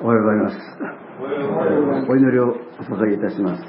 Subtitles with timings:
[0.00, 0.56] おはようございます。
[2.08, 3.64] お祈りをお捧げいたします。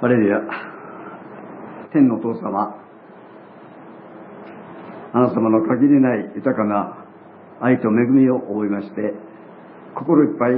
[0.00, 0.40] ハレルヤ、
[1.92, 2.74] 天のお父様、
[5.12, 7.04] あなた様の限りない豊かな
[7.60, 9.29] 愛と恵みを覚えまして、
[10.00, 10.52] 心いっぱい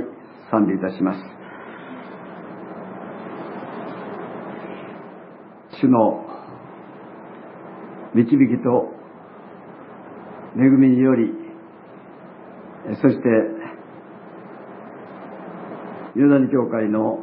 [0.52, 1.18] 賛美いたします。
[5.80, 6.24] 主の
[8.14, 8.94] 導きと
[10.56, 11.32] 恵みにより、
[13.02, 13.28] そして、
[16.14, 17.18] ユダニ教会の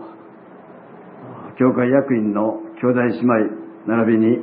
[1.58, 3.34] 教会役員の兄弟姉妹
[3.88, 4.40] 並びに、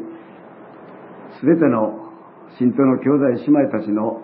[1.39, 2.11] すべての
[2.59, 4.23] 信徒の兄弟姉妹たちの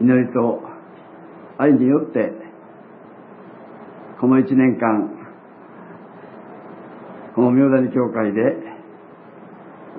[0.00, 0.71] 祈りと
[1.58, 2.32] 愛によって、
[4.20, 5.10] この一年間、
[7.34, 8.40] この明谷教会で、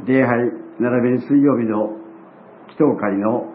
[0.05, 1.97] 礼拝並びに水曜日の
[2.67, 3.53] 祈祷会の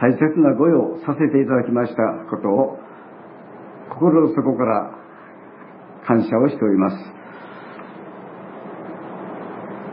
[0.00, 2.78] 大切なご用をさせていただきましたことを、
[3.90, 4.90] 心の底から
[6.06, 6.96] 感謝をしております。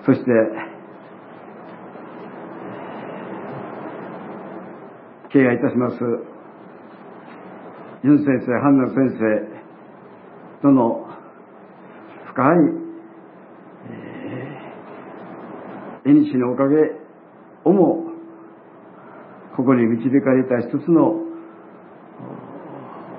[0.06, 0.32] そして、
[5.32, 5.96] 敬愛いたします、
[8.02, 9.46] ユン先生、ハンナ先生
[10.62, 11.06] との
[12.32, 12.46] 深い、
[13.92, 16.78] えー、縁のおかげ
[17.66, 18.06] をも、
[19.58, 21.26] ここに導かれた一つの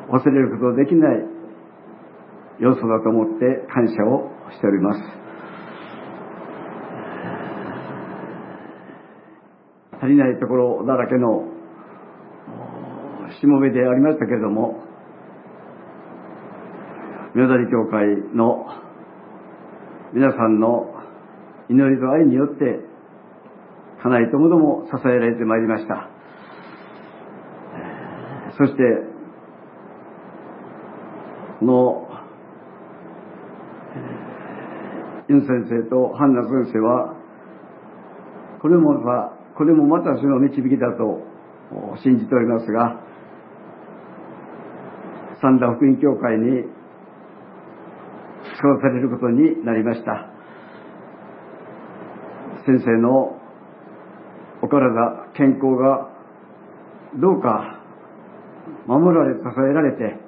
[0.08, 1.26] 忘れることできない
[2.58, 5.00] 要素だと思って感謝をしております。
[10.02, 11.49] 足りないところだらけの
[13.40, 14.84] しもべでありましたけれども、
[17.34, 18.66] 明谷教会の
[20.12, 20.92] 皆さんの
[21.70, 22.80] 祈りと愛によって、
[24.02, 26.10] 家内ともども支えられてまいりました。
[28.58, 28.82] そして、
[31.60, 32.08] この、
[35.28, 37.16] ユン先生とハンナ先生は、
[38.60, 41.22] これもまた、これもまた主の導きだと
[42.02, 42.99] 信じておりますが、
[45.42, 46.64] 三田福音教会に
[48.58, 50.28] 使わされることになりました。
[52.66, 53.40] 先生の
[54.62, 56.10] お体、健康が
[57.18, 57.80] どうか
[58.86, 60.20] 守られ、支えられて、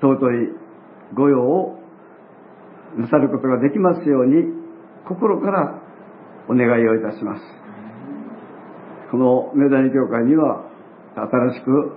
[0.00, 0.48] 尊い
[1.14, 1.78] 御用を
[2.96, 4.44] なさることができますように、
[5.06, 5.80] 心から
[6.48, 7.42] お願いをいたします。
[9.12, 10.69] この明大教会には、
[11.14, 11.92] 新しく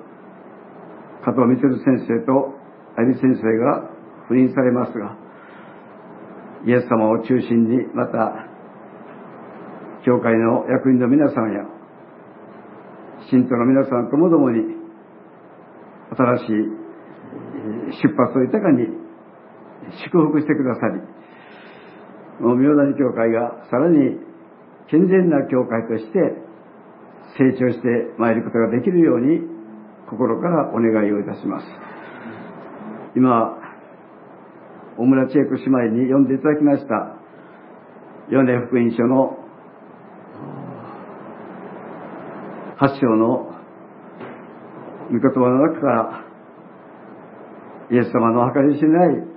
[1.23, 2.63] 加藤光先生と
[2.97, 3.89] 有先生が
[4.29, 5.15] 赴任されますが、
[6.65, 8.47] イエス様を中心に、また、
[10.05, 11.63] 教会の役員の皆さんや、
[13.29, 14.61] 信徒の皆さんともどもに、
[16.15, 16.47] 新しい
[18.03, 18.87] 出発を豊かに
[20.03, 21.01] 祝福してくださり、
[22.39, 24.19] 明谷教会がさらに
[24.89, 26.19] 健全な教会として
[27.37, 29.41] 成長してまいることができるように
[30.09, 31.65] 心からお願いをいたします。
[33.15, 33.57] 今、
[34.97, 37.17] 大村千恵子姉妹に読んでいただきました、
[38.29, 39.37] ヨネ福音書の
[42.79, 43.53] 8章の
[45.11, 46.25] 御言葉の中から、
[47.91, 49.33] イエス様の計り知れない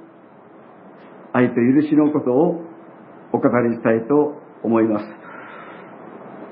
[1.33, 2.63] 愛と許しのことを
[3.33, 5.07] お語りしたいと思います。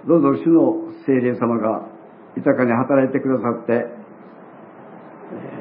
[0.06, 1.88] どうぞ主の聖霊様が
[2.36, 3.86] 豊かに働いてくださって、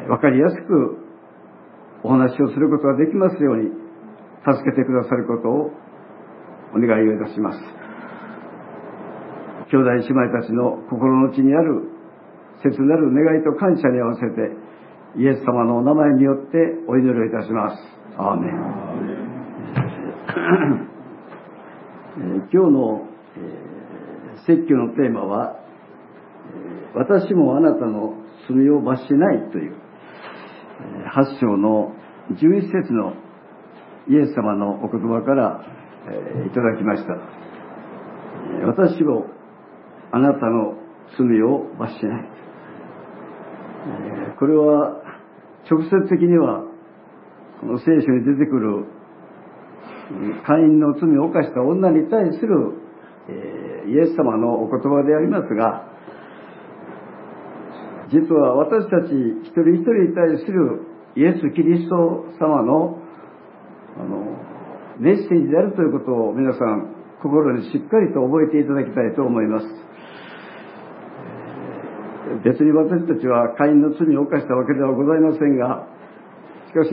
[0.09, 0.98] わかりやすく
[2.04, 3.72] お話をすることができますように
[4.46, 5.72] 助けてくださることを
[6.76, 7.59] お願いをいたします。
[9.72, 11.90] 兄弟姉妹たちの心の内にある
[12.62, 14.56] 切なる願いと感謝に合わせて
[15.18, 16.57] イエス様のお名前によって
[16.88, 17.78] お祈りをいたします。
[18.18, 18.54] アーメン。
[22.51, 23.07] 今日の
[24.45, 25.60] 説教のテーマは、
[26.95, 28.16] 私もあなたの
[28.48, 29.75] 罪を罰しないという、
[31.16, 31.94] 8章の
[32.31, 33.13] 11節の
[34.07, 35.66] イエス様のお言葉から
[36.45, 37.13] いただきました。
[38.68, 39.28] 私も
[40.12, 40.75] あなたの
[41.18, 42.30] 罪を罰しない。
[44.38, 45.01] これは
[45.69, 46.63] 直接的には
[47.62, 48.86] この聖書に出てくる
[50.46, 52.82] 会員の罪を犯した女に対する
[53.30, 55.94] えイエス様のお言葉でありますが
[58.12, 63.00] 実は私たち一人一人に対するイエス・キリスト様の
[63.96, 64.38] あの
[65.00, 69.66] メッセージであるということを皆さん心にしっかりと覚えていただきたいと思います。
[72.44, 75.88] 別に私たちは会員の罪を犯したわけではございませんが
[76.68, 76.90] しかし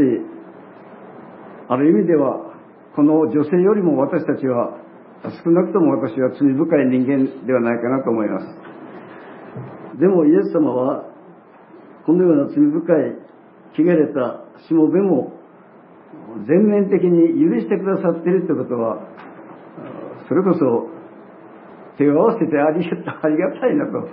[1.69, 2.53] ある意味では
[2.95, 4.80] この女性よりも私たちは
[5.23, 8.47] 少なくとも私は罪深い人間ではないかなと思います。
[10.01, 11.05] でもイエス様は
[12.07, 13.17] このような罪深い
[13.77, 15.33] 汚れたしもべも
[16.49, 18.99] 全面的に許してくださっているということは
[20.29, 20.89] それこそ
[21.99, 24.09] 手を合わせてありありがたいなと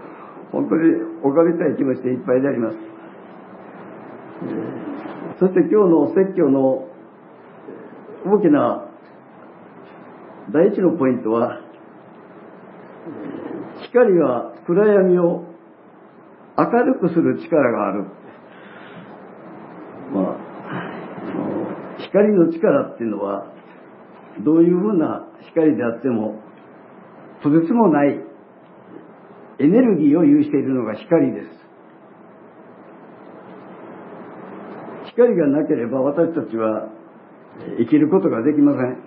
[0.51, 0.92] 本当に
[1.24, 2.77] 拝みたい気持ちでいっぱいであります、
[5.39, 6.88] そして今日の説教の
[8.25, 8.88] 大きな
[10.53, 11.59] 第一のポイントは
[13.83, 15.44] 光は暗闇を
[16.57, 18.05] 明るくする力がある。
[20.13, 20.38] まあ、
[21.99, 23.53] 光の力っていうのは
[24.44, 26.41] どういうふうな光であっても
[27.44, 28.19] とてつもない
[29.59, 31.47] エネルギーを有しているのが光です。
[35.11, 36.89] 光がなければ私たちは
[37.79, 39.06] 生きることができません。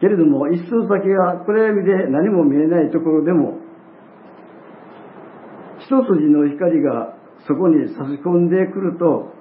[0.00, 3.58] けれども、一寸先が暗闇で何も見えないところでも、
[5.78, 7.16] 一筋の光が
[7.46, 9.32] そこに差し込んでくると、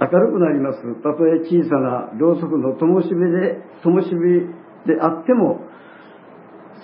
[0.00, 0.80] 明るくなります。
[1.02, 4.10] たとえ小さなろうそくの灯火で、灯火
[4.86, 5.60] であっても、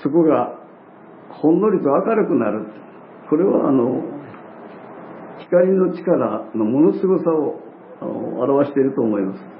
[0.02, 0.58] そこが
[1.30, 2.66] ほんのりと明るくなる。
[3.28, 4.02] これはあの、
[5.38, 7.60] 光の力のものすごさを
[8.40, 9.59] 表していると思います。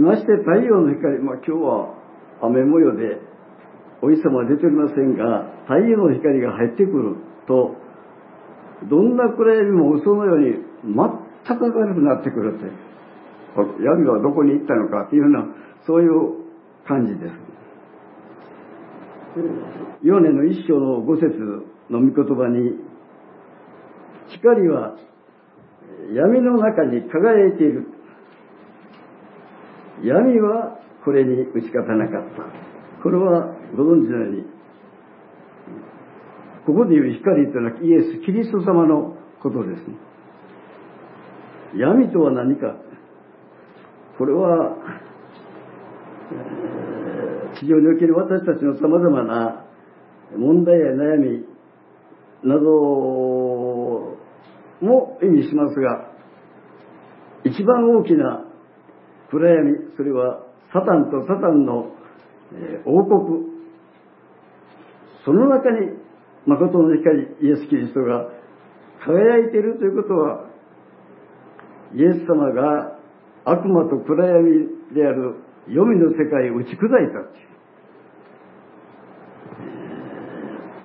[0.00, 1.94] まして太陽の光、まあ今日は
[2.42, 3.20] 雨模様で
[4.02, 7.16] お日様は出ておりませんが、太陽の光が入ってくる
[7.46, 7.76] と、
[8.90, 12.64] どんな暗闇も嘘のように全く明るくなってくるって、
[13.84, 15.46] 闇はどこに行ったのかっていうような、
[15.86, 16.10] そういう
[16.86, 17.52] 感じです。
[20.02, 21.28] ヨネの一章の五節
[21.88, 22.80] の御言葉に、
[24.28, 24.96] 光は
[26.12, 27.86] 闇の中に輝いている。
[30.02, 32.42] 闇はこれに打ち勝たなかった。
[33.02, 34.44] これはご存知のように、
[36.66, 39.96] ここで言う光というのはイエス・キリスト様のことですね。
[41.76, 42.76] 闇とは何か？
[44.18, 44.76] これは、
[47.58, 49.64] 地上における私たちの様々な
[50.36, 51.46] 問題や悩み
[52.44, 52.60] など
[54.80, 56.10] も意味しますが、
[57.44, 58.41] 一番大きな
[59.32, 61.90] 暗闇、それはサタンとサタンの
[62.84, 63.48] 王国、
[65.24, 65.96] その中に
[66.46, 68.28] 誠の光、イエス・キリストが
[69.04, 70.44] 輝いているということは、
[71.94, 72.98] イエス様が
[73.44, 75.36] 悪魔と暗闇である
[75.66, 76.78] 黄泉の世界を打ち砕い
[77.12, 77.52] たっていう。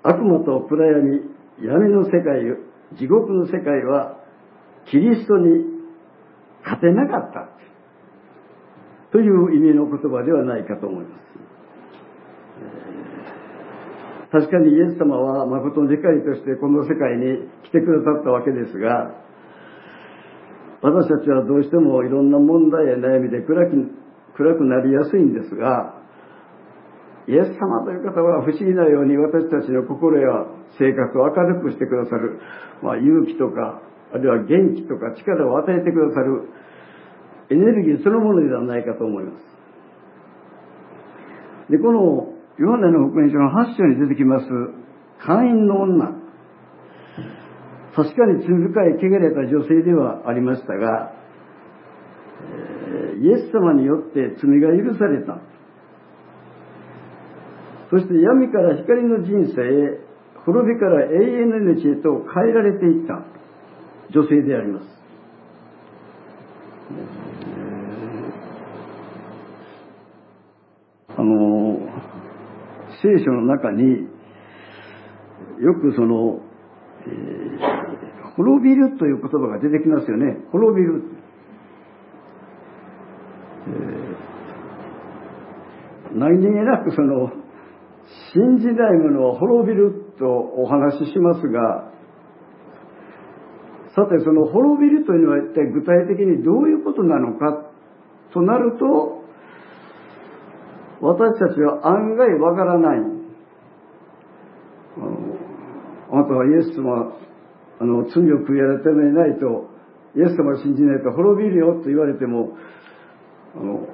[0.04, 1.22] 悪魔と暗闇、
[1.62, 2.44] 闇の世界、
[2.98, 4.20] 地獄の世界は、
[4.90, 5.66] キリストに
[6.64, 7.50] 勝てなかった。
[9.12, 11.28] という意味の言葉ではないかと思います。
[14.30, 19.16] 確かにイエス様は誠の光としてこの世界に来てくださったわけですが、
[20.82, 23.74] 私たちはどうしてもいろんな問題や悩みで暗く
[24.36, 25.96] 暗くなりやすいんですが、
[27.28, 30.46] イエス様という方は不思議なように私たちの心や
[30.78, 32.40] 生活を明るくしてくださる、
[32.84, 33.82] まあ、勇気とか、
[34.14, 36.48] あるいは元気とか力を与えてくださる
[37.50, 39.44] エネルギーそのものではないかと思います。
[41.72, 44.46] で、このヨハネの福音書の8章に出てきます
[45.20, 46.12] 会員の女。
[47.96, 51.14] 確かに罪深い汚れた女性ではありましたが、
[53.20, 55.40] イエス様によって罪が許された。
[57.90, 60.00] そして闇から光の人生へ、
[60.46, 63.26] 滅びから永遠の命へと変えられていった
[64.12, 64.97] 女性であります。
[71.18, 71.80] あの、
[73.02, 74.08] 聖書の中に
[75.60, 76.40] よくその、
[77.06, 80.38] えー、滅びるという言葉が出てきますよね。
[80.52, 81.04] 滅びる。
[83.68, 87.32] えー、何気なくその、
[88.34, 91.92] 信じないものは滅びるとお話ししますが、
[93.96, 97.72] さてその滅びるというのは一体具体的にどういうことなのか
[98.32, 99.17] となると、
[101.02, 103.00] 私たちは案外わからない。
[106.10, 107.14] あなたはイエス様
[107.80, 109.70] あの罪を悔い改めないと
[110.16, 112.58] イエス様を信じないと滅びるよと言われても
[113.56, 113.88] あの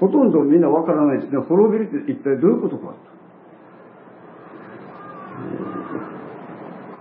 [0.00, 1.38] ほとんどみんなわからないですね。
[1.38, 2.94] 滅びるって一体どういうことか。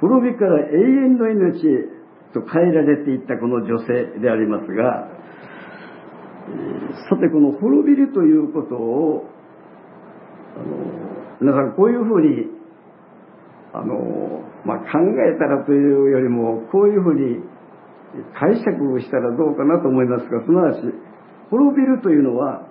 [0.02, 2.02] 滅びから永遠の命へ
[2.34, 5.08] と変えられていったこの女性でありますが
[7.10, 9.26] さてこの滅びるということを
[10.56, 11.02] あの
[11.42, 12.48] 皆さんこういうふうに
[13.74, 17.44] あの、まあ、考えたらというよりもこういうふうに
[18.38, 20.82] 解釈したらどうかなと思いますがすなわち
[21.50, 22.68] 滅びるというのは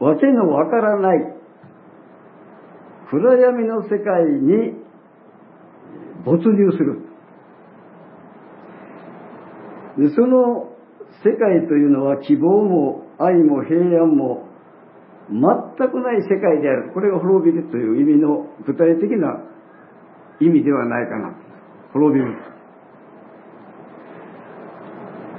[0.00, 1.34] わけのわからない
[3.10, 4.82] 暗闇の世界に
[6.24, 7.02] 没入する。
[9.98, 10.73] でその
[11.24, 14.46] 世界というのは希望も愛も平安も
[15.30, 15.40] 全
[15.88, 16.92] くない世界である。
[16.92, 19.40] これが滅びるという意味の具体的な
[20.40, 21.34] 意味ではないかな。
[21.94, 22.36] 滅びる。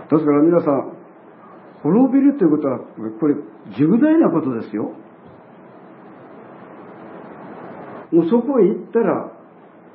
[0.10, 0.96] ですから皆さん
[1.84, 2.80] 滅びるということは
[3.20, 3.36] これ
[3.77, 4.92] 重大なことですよ。
[8.12, 9.32] もうそこへ行ったら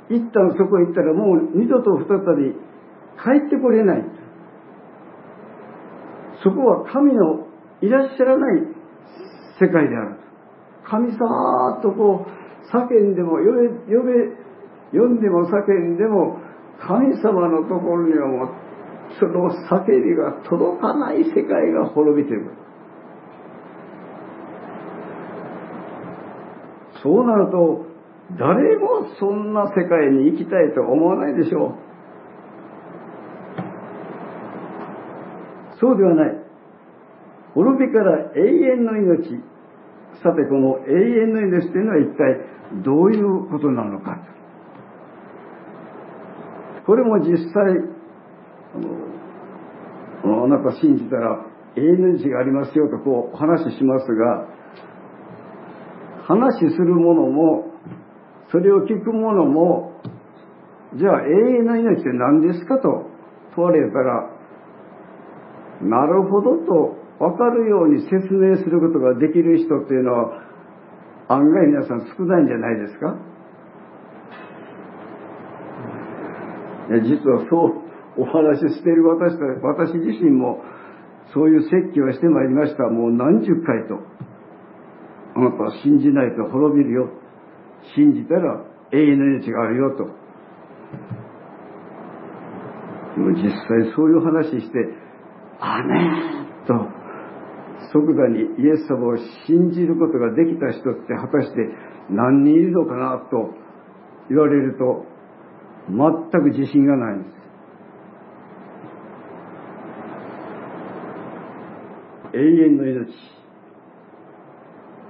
[0.08, 2.52] 一旦そこへ行ったらもう二度と再び
[3.18, 4.19] 帰ってこれない。
[6.42, 7.46] そこは神の
[7.82, 8.62] いらっしゃらない
[9.60, 10.16] 世界である。
[10.84, 16.38] 神様とこう叫んでも呼べ呼べ呼んでも叫んでも
[16.80, 18.48] 神様のところにはもう
[19.18, 22.50] その叫びが届かない世界が滅びている。
[27.02, 27.86] そうなると
[28.38, 31.89] 誰もそんな世界に行きたいと思わないでしょう。
[35.80, 36.36] そうではない。
[37.54, 38.40] 滅びから永
[38.76, 39.42] 遠の命。
[40.22, 44.18] さてこの永遠の命というのは一体どういうことなのか。
[46.86, 48.00] これも実際
[50.24, 51.46] あのあなた信じたら
[51.76, 54.46] 永遠の命がありますよとこう話しますが
[56.26, 57.66] 話するもも
[58.50, 59.92] それを聞くものも
[60.96, 63.06] じゃあ永遠の命って何ですかと
[63.54, 64.39] 問われたら
[65.82, 70.42] なるほどと分かるように説明することができる人っていうのは
[71.28, 73.16] 案外皆さん少ないんじゃないですか？
[76.90, 80.62] 実はそうお話ししている私私自身も
[81.32, 82.88] そういう説教をしてまいりました。
[82.88, 84.00] もう何十回と。
[85.36, 87.08] あなたは信じないと滅びるよ。
[87.94, 90.08] 信じたら永遠の命があるよと。
[93.16, 94.78] 実際そういう話して
[95.60, 97.00] 「アメン!」と
[97.92, 101.68] 即座にイエス様を信じることができた人って果たして
[102.08, 103.54] 何人いるのかなと
[104.28, 105.04] 言われると
[105.88, 107.40] 全く自信がないんです
[112.32, 113.12] 永遠の命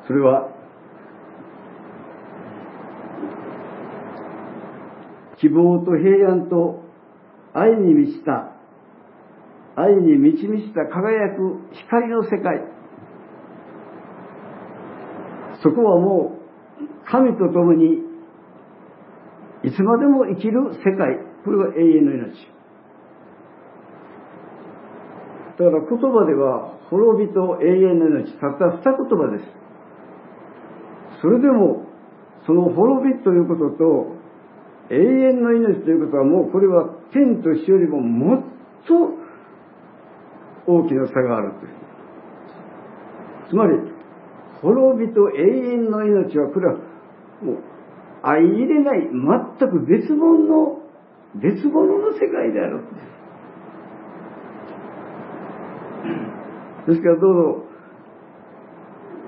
[0.06, 0.48] それは
[5.38, 6.82] 希望と平安と
[7.54, 8.49] 愛に満ちた
[9.80, 12.60] 愛に満ち満ちた輝く光の世界。
[15.62, 18.10] そこはもう神と共に
[19.62, 21.18] いつまでも生きる世界。
[21.44, 22.32] これが永遠の命。
[25.58, 28.32] だから言葉では滅びと永遠の命。
[28.38, 29.60] たった二言葉です。
[31.20, 31.86] それでも
[32.46, 34.20] その滅びということと
[34.90, 38.42] 永遠の命ということはもうこれは天と死よりももっ
[38.88, 39.19] と
[40.66, 41.72] 大きな差があるという。
[43.48, 43.78] つまり、
[44.62, 46.74] 滅びと永遠の命は、これは
[47.42, 47.58] もう
[48.22, 49.10] 相入れない、全
[49.70, 50.78] く別物の、
[51.36, 52.84] 別物の世界である。
[56.86, 57.34] ですからどう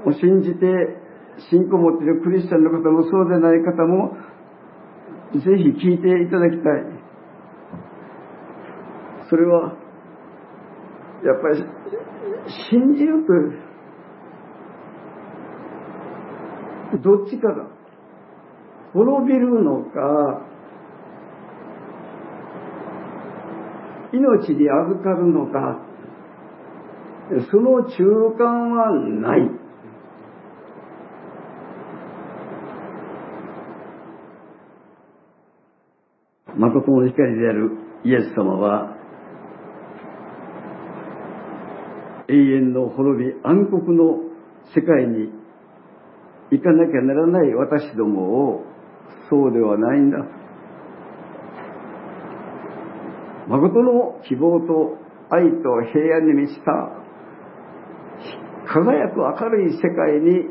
[0.07, 1.03] ぞ、信じて
[1.51, 4.17] 信仰を持っているクリスチャンの方もそうでない方も、
[5.33, 6.85] ぜひ聞いていただきたい。
[9.31, 9.77] それは、
[11.25, 11.65] やっぱり
[12.71, 13.33] 信じると
[16.99, 17.67] どっちかだ
[18.93, 20.53] 滅びるのか
[24.13, 25.81] 命に預かるのか
[27.51, 28.05] その中
[28.37, 29.63] 間はない。
[36.55, 37.71] 誠の光である
[38.05, 39.02] イエス様は
[42.29, 44.19] 永遠の滅び暗黒の
[44.75, 45.31] 世界に
[46.51, 48.65] 行かなきゃならない私どもを
[49.31, 50.19] そうではないんだ。
[53.49, 54.99] 誠の希望と
[55.31, 57.03] 愛と平安に満ちた
[58.73, 60.47] 輝く明るい世界に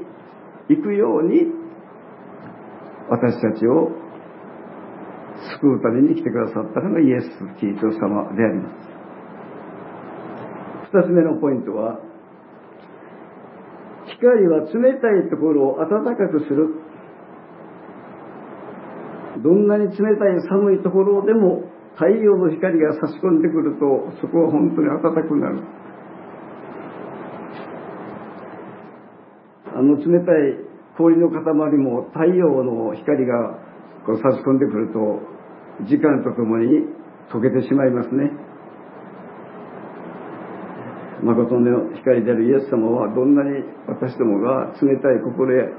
[0.70, 1.46] 行くように
[3.10, 3.92] 私たちを
[5.60, 8.91] 救うために来てくださったのがイエス・キリスト様であります。
[10.94, 12.00] 二つ目のポイントは
[14.06, 16.76] 光は冷たいところを暖かくする。
[19.42, 21.64] どんなに冷たい寒いところでも
[21.96, 25.64] 太陽の光が差し込んでくるとそこは本当に暖かくなる。
[29.74, 31.42] あの冷たい氷の塊
[31.78, 33.58] も太陽の光が
[34.06, 35.22] こう差し込んでくると
[35.88, 36.86] 時間とともに
[37.32, 38.51] 溶けてしまいますね。
[41.24, 45.70] 誠の光であるイエス様はどんなに私どもが冷たい心や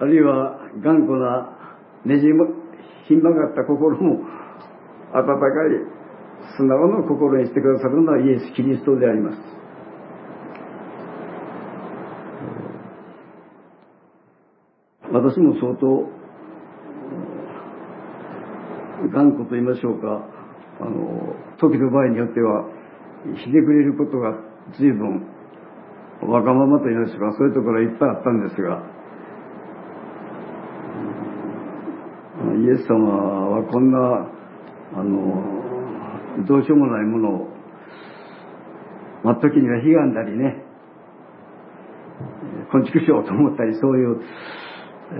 [0.00, 1.56] あるいは頑固な
[2.04, 2.46] ねじも
[3.08, 4.20] ひん曲がった心も
[5.12, 5.96] 温かい
[6.56, 9.56] 素直な心にしてくださるのはイエス・キリストであります。
[15.12, 16.10] 私も相当
[19.14, 20.28] 頑固と言いましょうか
[20.80, 22.68] あの時の場合によっては
[23.34, 24.34] ひねくれることが
[24.78, 25.26] 随分
[26.22, 28.82] わがままと言いましょうかそういうところはいっぱいあったんですが
[32.56, 33.98] イエス様はこんな
[34.94, 37.48] あのどうしようもないものを
[39.24, 40.62] 待っ時には悲願だりね
[42.70, 44.20] 昆虫しようと思ったりそういう、
[45.12, 45.14] え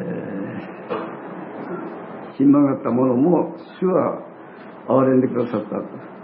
[2.35, 4.23] ー、ひん曲がったものも主は
[4.89, 6.16] 憐れんでくださった。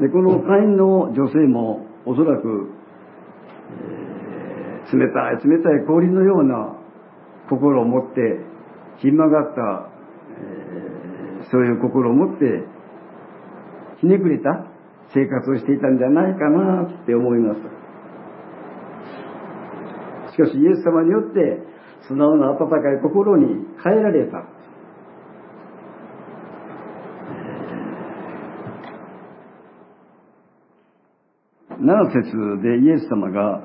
[0.00, 2.70] でこの会員の女性もおそらく、
[3.72, 6.76] えー、冷たい冷たい氷のような
[7.50, 8.20] 心を持って
[8.98, 9.90] ひん曲がった、
[10.38, 12.64] えー、そういう心を持って
[14.00, 14.66] ひねくれた
[15.12, 17.60] 生活をしていたんじゃないかなって思います。
[20.32, 21.66] しかしイエス様によって
[22.06, 24.57] 素直な温かい心に変えられた。
[31.88, 33.62] 7節でイエス様が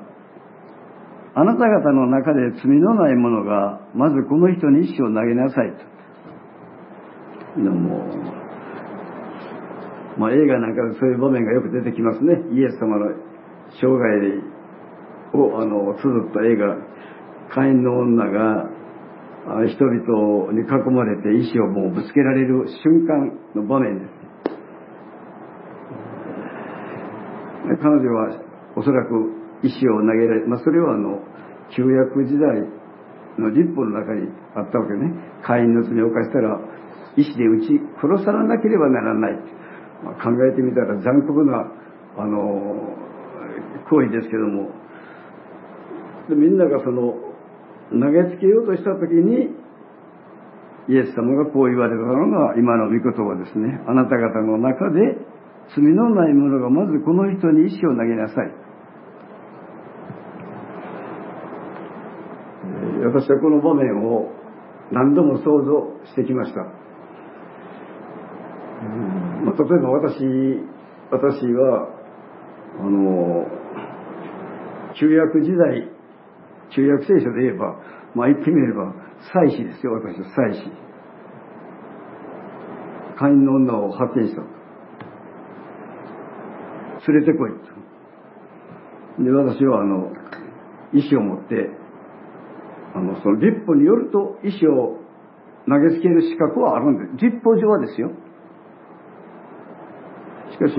[1.36, 5.72] あなた方の中で罪のない者が、まずこの人に石を投げなさい
[7.56, 7.60] と。
[7.60, 8.04] のも
[10.16, 12.34] まあ、映画なんかでそういう場面がよく出てきますね。
[12.54, 13.10] イエス様の
[13.80, 14.42] 生涯
[15.34, 16.76] をあの綴った映画、
[17.52, 18.70] 会員の女が
[19.66, 24.23] 人々に囲まれて石をもうぶつけられる瞬間の場面です。
[27.76, 28.40] 彼女は
[28.76, 29.10] おそらく
[29.62, 31.20] 石を投げられ、まあ、それはあの
[31.74, 32.62] 旧約時代
[33.38, 35.12] の立法の中にあったわけね。
[35.42, 36.58] 会員の罪を犯したら
[37.16, 39.38] 石で撃ち殺さなければならない、
[40.04, 41.66] まあ、考えてみたら残酷な
[42.16, 42.94] あの
[43.90, 44.70] 行為ですけども。
[46.28, 47.14] でみんながその
[47.90, 49.52] 投げつけようとした時に
[50.88, 53.80] イエス様がこう言われたのが今の御言葉ですね。
[53.86, 55.16] あなた方の中で
[55.74, 58.64] 罪のない者がまずこの人に石を投げなさい
[63.04, 64.32] 私はこの場面を
[64.92, 66.60] 何度も想像してきました。
[69.44, 70.18] まあ、例えば私、
[71.10, 71.88] 私は、
[72.80, 73.46] あの、
[74.98, 75.88] 旧約時代、
[76.74, 77.76] 旧約聖書で言えば、
[78.14, 78.94] まあ言ってみれば、
[79.32, 80.70] 祭司ですよ、私は祭司。
[83.18, 84.42] 会員の女を発見した。
[87.08, 87.50] 連れてこい
[89.18, 89.22] と。
[89.22, 90.12] で、私はあの、
[90.92, 91.70] 意思を持って、
[92.94, 94.98] あの、その立法によると石を
[95.68, 97.26] 投げつける資格はあるんです。
[97.26, 98.10] 立法上はですよ。
[100.52, 100.74] しかし、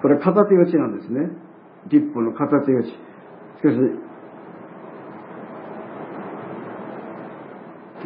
[0.00, 1.28] これ片手打ちなんですね。
[1.88, 2.88] 立法の片手打ち。
[2.88, 2.92] し
[3.62, 3.76] かし、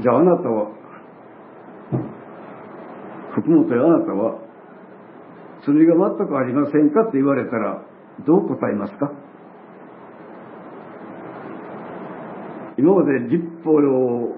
[0.03, 0.70] じゃああなたは、
[3.35, 4.51] 福本やあなたは、
[5.64, 7.83] 罪が全くありませんかって言われたら、
[8.27, 9.12] どう答えますか？
[12.79, 14.35] 今まで立法の、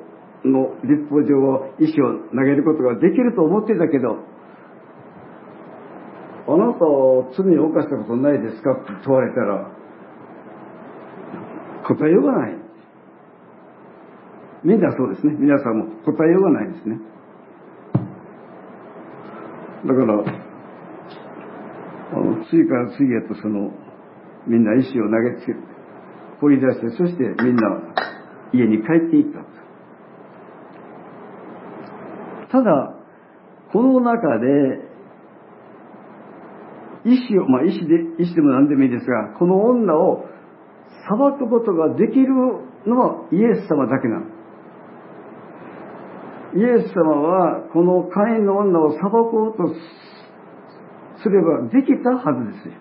[0.85, 4.19] 立法上は意思を投げることができると思ってたけど、
[6.47, 9.71] あなたは罪を犯したことないですかって問われたら、
[11.87, 12.59] 答えようがない。
[14.63, 15.35] みんなそうですね。
[15.39, 16.99] 皆さんも答えようがないですね。
[19.87, 20.44] だから、
[22.51, 23.73] 次から次へとその、
[24.47, 25.59] みんな意思を投げつける。
[26.41, 27.63] 掘り出してそしてみんな
[28.53, 29.41] 家に帰っていった
[32.59, 32.95] ただ
[33.73, 34.47] この中で
[37.07, 40.27] 意志をまあ意志で意志でも何でもいいですがこの女を
[41.09, 42.29] 裁くことができる
[42.87, 44.27] のはイエス様だけなの
[46.57, 49.75] イエス様はこの会員の女を裁こうと
[51.25, 52.75] すればできたはずですよ。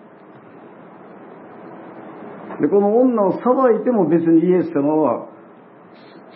[2.60, 5.26] で、この女を裁いても別にイエス様は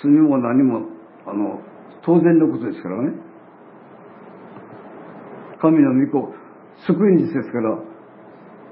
[0.03, 0.87] 罪も何も、
[1.27, 1.61] あの、
[2.05, 3.12] 当然のことですからね。
[5.61, 6.35] 神の御子、
[6.87, 7.79] 救い主ですから、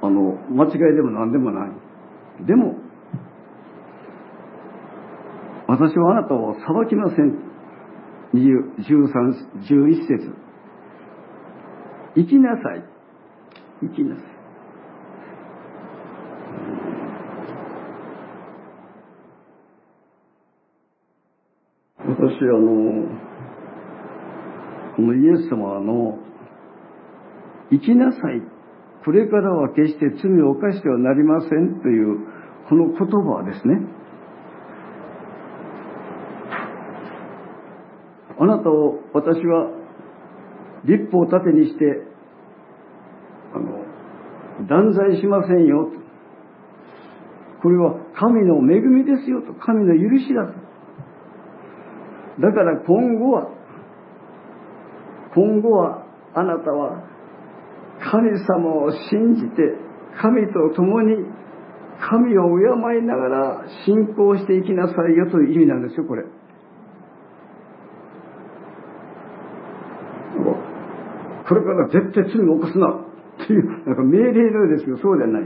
[0.03, 1.71] あの、間違いでも何でもない。
[2.47, 2.77] でも、
[5.69, 7.47] 私はあなたを裁きません。
[8.35, 8.77] 13、
[9.63, 10.35] 11節
[12.17, 12.96] 生きなさい。
[13.81, 14.37] 生きなさい。
[22.09, 23.09] 私、あの、
[24.97, 26.19] このイエス様の、
[27.71, 28.43] 生きなさい。
[29.05, 32.19] これからは決して罪を犯してはなりませんという、
[32.69, 33.75] この言葉はですね、
[38.39, 39.71] あなたを私は
[40.85, 42.16] 立法を盾にして、
[44.69, 45.91] 断罪しませんよ。
[47.63, 50.67] これは神の恵みですよと、神の許しだと。
[52.41, 53.51] だから今後は、
[55.35, 57.03] 今後はあなたは
[58.11, 59.63] 神様を信じて、
[60.21, 61.27] 神と共に
[62.01, 66.25] 神を敬いながら信仰していきなさいよという意味なんですよ、これ。
[71.49, 73.07] これから絶対罪を犯すな
[73.47, 75.43] っていう、なんか命令のようですけど、そうではない。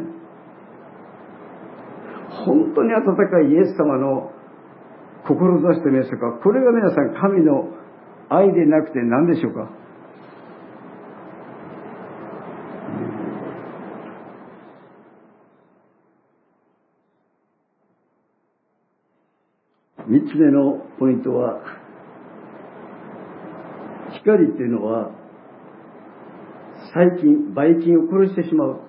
[2.46, 4.32] 本当に温かいイエス様の
[5.26, 6.32] 志してみましたか。
[6.42, 7.68] これが皆さん神の
[8.30, 9.68] 愛でなくて何でしょうか。
[20.06, 21.60] 三つ目のポイントは
[24.12, 25.19] 光っていうのは
[26.92, 28.80] 細菌、ばい菌を殺してしまう。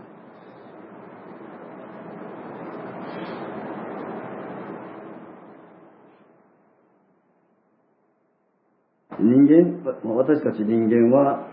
[9.20, 9.84] 人間、
[10.16, 11.48] 私たち人間は、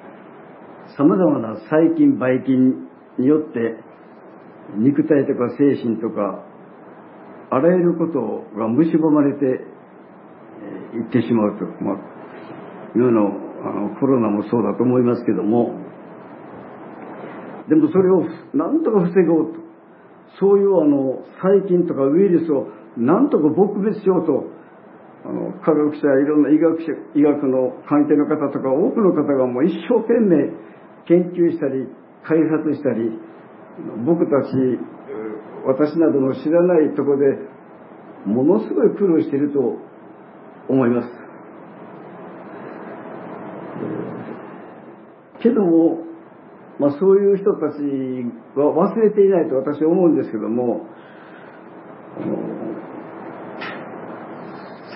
[0.96, 3.76] 様々な細菌、ばい菌によって、
[4.76, 6.44] 肉体とか精神とか、
[7.50, 9.64] あらゆることが蝕まれて
[10.96, 11.66] いってしまうと。
[11.82, 11.96] まあ、
[12.94, 15.74] 今のあのコロナもそうだと思いますけども、
[17.68, 18.22] でもそれを
[18.54, 19.68] なんとか防ごうと。
[20.38, 24.44] そういうあの細菌とかウイルスをなんとか撲滅しようと、
[25.24, 30.52] あの科学者やいろんな医学者医学の関係の方とか多くの方がもう一生懸命
[31.06, 31.88] 研究したり
[32.22, 33.18] 開発したり
[34.06, 34.54] 僕たち
[35.66, 37.24] 私などの知らないところで
[38.26, 39.58] ものすごい苦労していると
[40.68, 41.08] 思います。
[45.42, 46.07] けども
[46.78, 47.82] まあ、そういう人たち
[48.56, 50.86] は忘れていないと私は思うんですけども、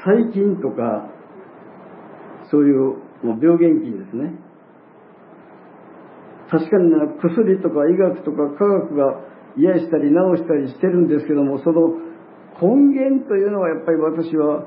[0.04, 1.10] 細菌とか、
[2.50, 4.34] そういう病原菌ですね。
[6.50, 9.24] 確かにな薬とか医学とか科学が
[9.56, 11.96] 癒したり治したりしてるんですけども、その
[12.60, 14.66] 根源というのはやっぱり私は、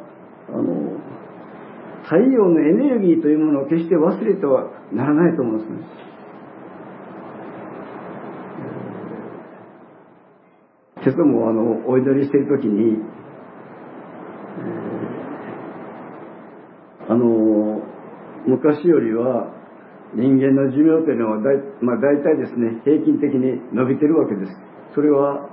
[0.50, 0.98] あの、
[2.04, 6.06] 太陽のエネルギーというものを決して忘れてはならないと思うんですね。
[11.06, 12.98] 今朝もあのお祈りしている時に、
[17.08, 17.84] あの
[18.48, 19.54] 昔よりは
[20.16, 24.52] 人間の寿命というのは大,、まあ、大体ですね平均的に伸びてるわけです。
[24.96, 25.48] それは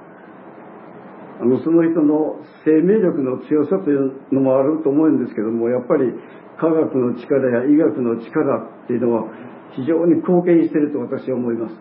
[1.38, 6.14] あのその人の生命力の強さというのもあると思うんですけどもやっぱり
[6.56, 9.28] 科学の力や医学の力っていうのは
[9.76, 11.74] 非常に貢献してると私は思います。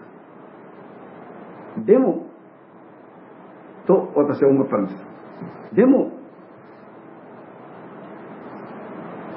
[1.88, 2.31] でも
[3.88, 5.76] と私は思ったんです。
[5.76, 6.12] でも、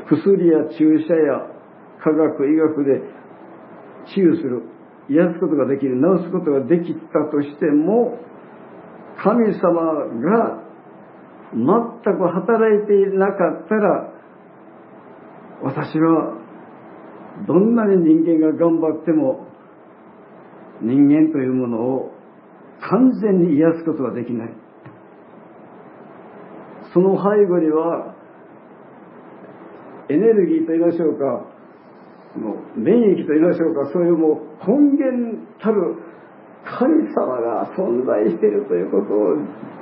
[0.08, 1.46] 薬や注射や
[2.02, 3.00] 科学、医学で
[4.14, 4.62] 治癒する、
[5.08, 8.18] 癒すことができる、治すことができたとしても、
[9.22, 10.64] 神様が
[11.52, 14.12] 全く働いていなかったら、
[15.62, 16.36] 私は
[17.46, 19.46] どんなに人間が頑張っても
[20.80, 22.13] 人間というものを
[22.90, 24.48] 完全に癒すことができない。
[26.92, 28.14] その背後には
[30.08, 31.24] エネルギーと言いましょうか
[32.38, 35.96] もう免疫と言いましょうかそういうもう根源たる
[36.64, 39.36] 神様が存在しているということを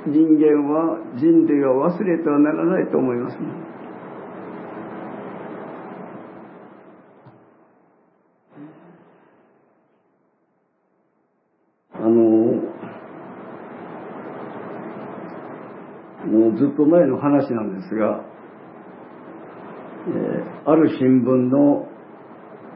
[0.07, 3.41] 人間は人類は忘れてはならないと思います、ね、
[11.93, 12.73] あの
[16.27, 18.23] もずっと前の話なんですが、
[20.07, 21.87] えー、ある新聞の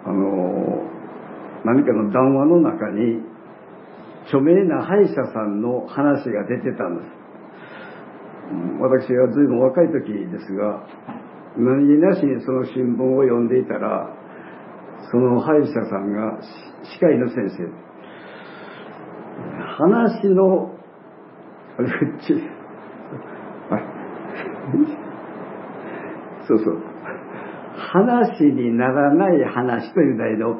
[0.06, 0.88] あの
[1.66, 3.22] 何かの談話の中に
[4.28, 7.18] 著名な歯医者さんの話が出てたんです。
[8.80, 10.88] 私は随分若い時ですが、
[11.58, 14.16] 何気なしにその新聞を読んでいたら、
[15.12, 16.40] その歯医者さんが
[16.84, 17.68] 歯科医の先生、
[19.78, 20.72] 話の、
[21.78, 21.90] あれ、
[26.48, 26.82] そうそう、
[27.78, 30.60] 話にならない話という題の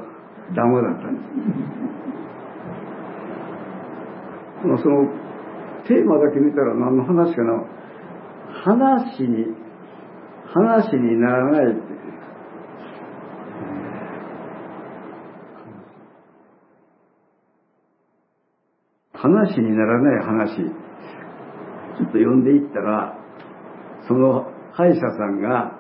[0.56, 1.28] 談話だったんです。
[4.62, 5.08] その
[5.88, 7.64] テーマだけ見たら何の話かな
[8.66, 9.56] 話に
[10.54, 11.74] 話にならない。
[11.74, 11.82] って
[19.14, 20.56] 話にならない話。
[20.58, 23.17] ちょっと読んでいったら
[24.08, 25.80] その歯医者さんが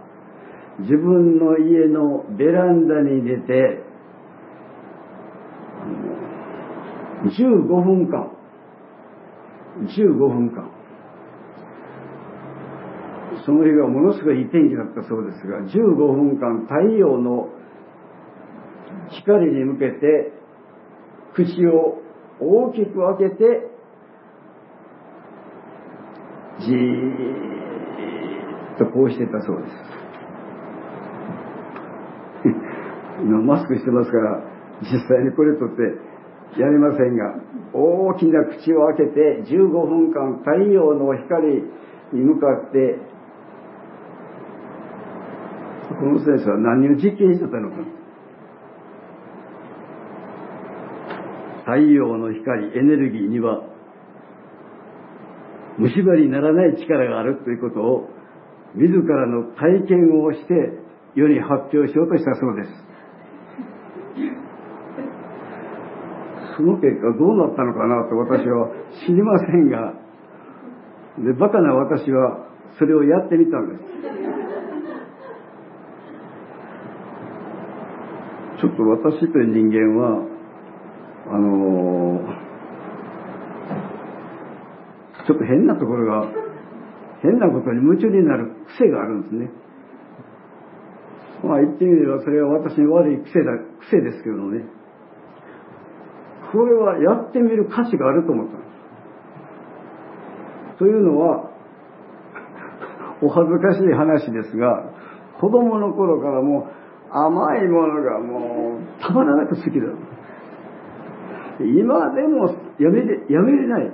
[0.79, 3.83] 自分の家のベランダに出て
[7.25, 8.31] 15分間
[9.79, 10.77] 15分間。
[13.45, 17.49] その日はものすごいいい天気だったそうですが15分間太陽の
[19.09, 20.33] 光に向けて
[21.33, 22.01] 口を
[22.41, 23.71] 大きく開けて
[26.59, 27.36] じー
[28.77, 29.73] とこうしてたそうです
[33.23, 34.43] 今マスクしてますから
[34.81, 36.07] 実際にこれとって
[36.55, 37.35] やりませんが、
[37.73, 41.63] 大きな口を開けて15分間太陽の光
[42.13, 42.97] に向かって、
[45.99, 47.77] この先生は何を実験してたのか。
[51.65, 53.63] 太陽の光、エネルギーには、
[55.77, 58.09] 虫歯にならない力があるということを、
[58.75, 60.53] 自らの体験をして
[61.15, 62.69] 世に発表しようとしたそうです。
[66.57, 68.69] その結果どうなったのかなと私は
[69.05, 69.93] 知りませんが、
[71.19, 73.81] で、バカな私はそれをやってみたんです。
[78.59, 80.25] ちょっと私という人間は、
[81.29, 82.19] あの、
[85.27, 86.46] ちょっと変なところが、
[87.27, 89.51] 変なことに夢中になる癖があるんですね。
[91.43, 94.63] まあ言ってみればそれは私に悪い癖だ、癖ですけどね。
[96.51, 98.65] これはやってみる価値があると思ったんで
[100.75, 100.79] す。
[100.79, 101.51] というのは、
[103.21, 104.93] お恥ずかしい話ですが、
[105.41, 109.87] 子供の頃からもう甘いものがもうたまらなく好きだ。
[111.59, 113.91] 今でもやめれ、やめれない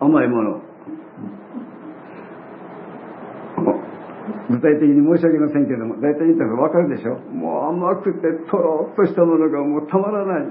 [0.00, 0.59] 甘いもの。
[4.50, 7.14] 具体的に申し上げませんけども、大体言ったらわかるでしょ？
[7.30, 10.46] もう甘くてとろっとしたものがもうたまらない。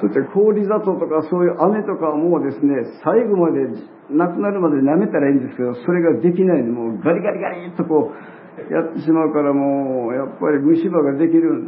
[0.00, 2.70] そして氷砂糖とかそういう飴とかはもうですね、
[3.02, 3.66] 最後まで、
[4.14, 11.66] なくなるまで舐めたらいいんですけど、それができないで、もうガリガリガリっとこう、やってしまうからもう、やっぱり虫歯ができる。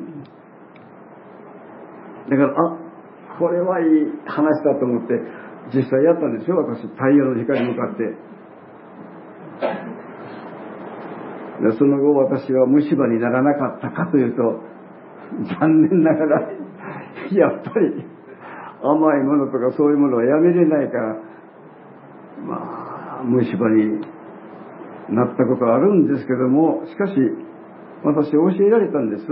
[2.30, 2.78] だから、あ、
[3.40, 3.86] これはいい
[4.24, 5.20] 話だと思って、
[5.74, 6.86] 実際やったんですよ、私。
[6.86, 8.29] 太陽の光に向かって。
[11.60, 14.60] でその後私は虫歯にならなかったかというと、
[15.60, 18.04] 残念ながら、やっぱり、
[18.82, 21.16] 甘いものとかそういうものはやめれないから、
[22.46, 24.00] まあ、虫歯に
[25.14, 27.12] なったことはあるんですけども、しかし、
[28.04, 29.24] 私教えられたんです。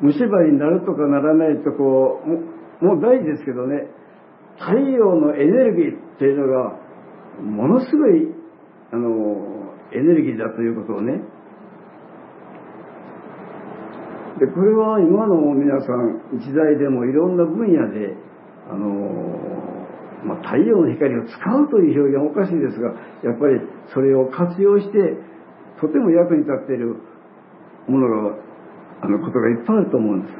[0.00, 3.88] 虫歯になるとかならないとこう、もう大事ですけどね、
[4.58, 6.85] 太陽のエネルギーっていうのが、
[7.42, 8.28] ものすごい、
[8.92, 11.20] あの、エネルギーだということをね、
[14.38, 18.14] で、これは今の皆さん、時代でもいろんな分野で、
[18.68, 19.56] あの
[20.26, 22.90] まあ、太陽の光を使うという表現はおかしいですが、
[23.22, 23.60] やっぱり
[23.94, 25.16] それを活用して、
[25.80, 26.96] とても役に立っている
[27.88, 28.36] ものが、
[29.02, 30.34] あの、ことがいっぱいあると思うんです。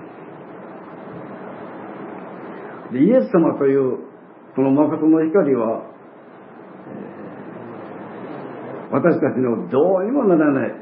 [2.92, 3.98] で、イエス様という、
[4.54, 5.84] この誠の光は、
[8.90, 10.74] 私たちのどうにもならない。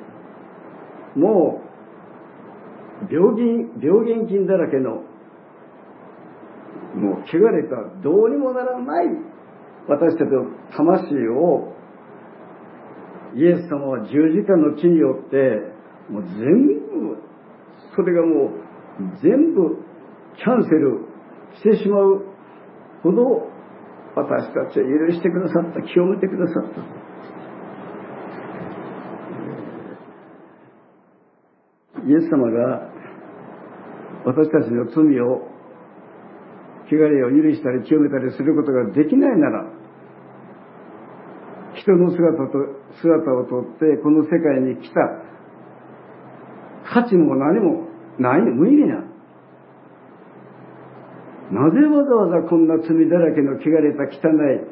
[1.17, 5.03] もう病原病原菌だらけの
[6.95, 9.07] もう汚れたどうにもならない
[9.89, 11.75] 私たちの魂を
[13.37, 15.37] イエス様は十字架の地によって
[16.09, 17.19] もう全部
[17.97, 18.65] それがもう
[19.23, 19.85] 全部
[20.37, 21.07] キャンセル
[21.57, 22.25] してしまう
[23.03, 23.49] ほど
[24.15, 27.04] 私たちは許してくださった清めてくださった。
[32.07, 32.91] イエス様が
[34.25, 35.49] 私たちの罪を
[36.87, 39.85] 汚れを許したり清めたりすることができないなら
[41.75, 45.01] 人の姿と姿をとってこの世界に来た。
[46.87, 47.89] 価値も何も
[48.19, 48.41] ない。
[48.41, 49.05] 無意味な。
[51.51, 54.65] なぜわざわざこんな罪だらけの汚れた汚い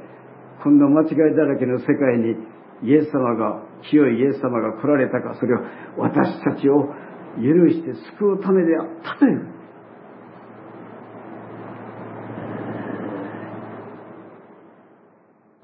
[0.62, 2.34] こんな間違いだらけの世界に
[2.82, 5.36] イエス様が清いイエス様が来られたか。
[5.38, 5.62] それは
[5.98, 6.88] 私たちを
[7.36, 9.52] 許して救うためであったという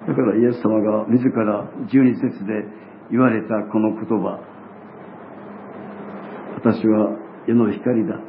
[0.09, 2.65] だからイエス様が自ら十二節で
[3.11, 4.41] 言われたこの言葉。
[6.57, 8.23] 私は世の光だと。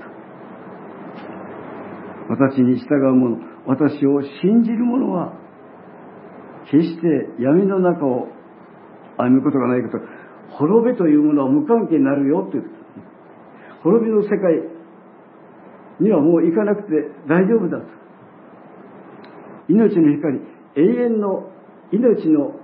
[2.29, 5.33] 私に従う者私を信じる者は
[6.69, 7.07] 決して
[7.39, 8.27] 闇の中を
[9.17, 9.99] 歩むことがないけど
[10.51, 12.78] 滅べというものは無関係になるよって言う。
[13.83, 14.39] 滅びの世界
[15.99, 16.89] にはもう行かなくて
[17.27, 17.85] 大丈夫だと
[19.67, 20.39] 命の光
[20.75, 21.51] 永遠の
[21.91, 22.55] 命の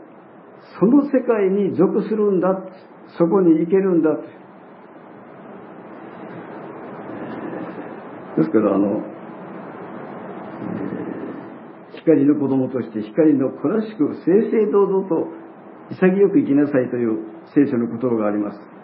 [0.79, 2.47] その世界に属するんだ
[3.17, 4.09] そこに行けるんだ
[8.37, 9.01] ですからあの
[11.95, 15.27] 光の子供として光の子らしく正々堂々と
[15.91, 17.19] 潔く生きなさいという
[17.53, 18.74] 聖書の言葉があります。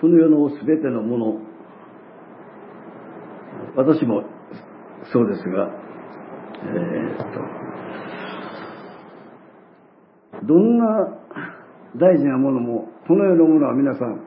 [0.00, 1.38] この世の全てのもの、
[3.76, 4.24] 私も
[5.12, 5.68] そうですが、
[6.64, 10.84] えー、どんな
[11.96, 14.24] 大事なものも、この世のものは皆さん、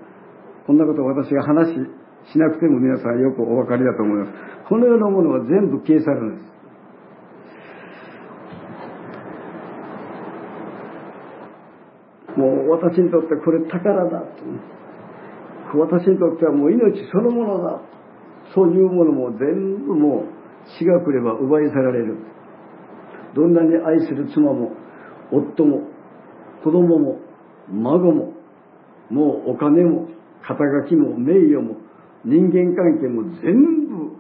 [0.68, 4.32] こんなこと私が話しなくても皆さんよくお分かりだと思います。
[4.70, 6.54] この世のものは全部消え去るんです。
[12.38, 14.84] もう私にとってこれ宝だと。
[15.80, 17.82] 私にとってはもう命そのものだ。
[18.54, 20.26] そういうものも全部もう
[20.78, 22.18] 死が来れば奪い去られる。
[23.36, 24.72] どんなに愛する妻も
[25.32, 25.88] 夫も
[26.64, 27.20] 子供も
[27.72, 28.34] 孫も
[29.10, 30.08] もうお金も
[30.46, 31.78] 肩書きも名誉も
[32.24, 34.18] 人間関係も全部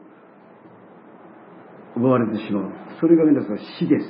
[1.95, 4.05] 奪われてしまうそれが皆さん死です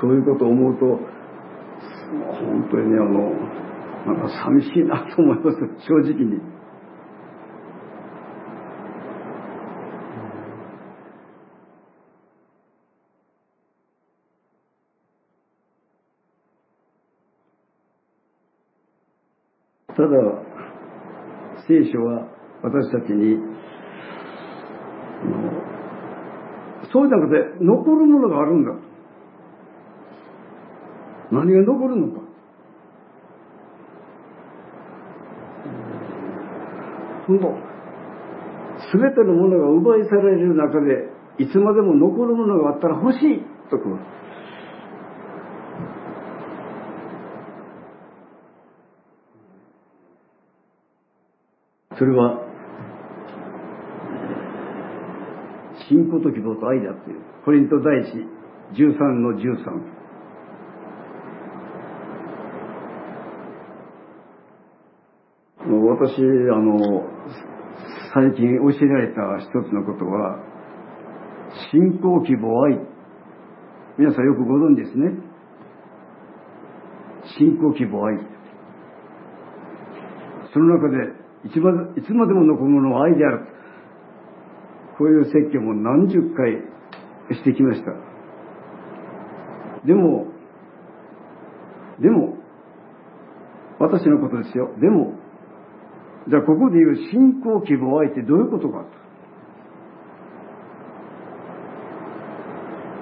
[0.00, 1.00] そういうことを思うと
[2.20, 3.62] 本当にねあの
[4.04, 6.40] なんか寂しいなと思います正直に。
[19.94, 20.08] ただ
[21.68, 22.26] 聖書は
[22.62, 23.36] 私たちに
[26.92, 28.91] そうじゃなくて残るものがあるんだと
[31.32, 32.20] 何が残るのか。
[37.26, 37.56] その
[38.92, 43.40] 全てのものが奪い去られる中でいつまでも残るものがあったら欲しい
[43.70, 43.98] とこう
[51.96, 52.40] それは
[55.88, 57.20] 信仰と希望と愛だという。
[57.44, 58.06] コリント第一
[58.74, 60.01] 13の13
[66.04, 67.06] 私あの
[68.12, 70.40] 最近教えられた一つのことは
[71.70, 72.80] 信仰希望愛。
[73.98, 75.12] 皆さんよくご存知ですね。
[77.38, 78.18] 信仰希望愛。
[80.52, 80.96] その中で
[81.48, 83.46] いつまでいつまでも残るものは愛である。
[84.98, 87.92] こういう説教も何十回してきました。
[89.86, 90.26] でも
[92.00, 92.38] でも
[93.78, 94.74] 私のことですよ。
[94.80, 95.21] でも
[96.28, 98.84] じゃあここで言う信仰希望愛ってどういうことか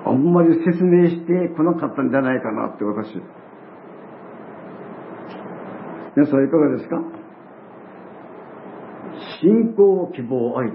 [0.07, 3.21] あんまり説明してこなかったんじゃないかなって私。
[6.17, 7.01] 皆さんいかがですか？
[9.41, 10.73] 信仰、希望、愛。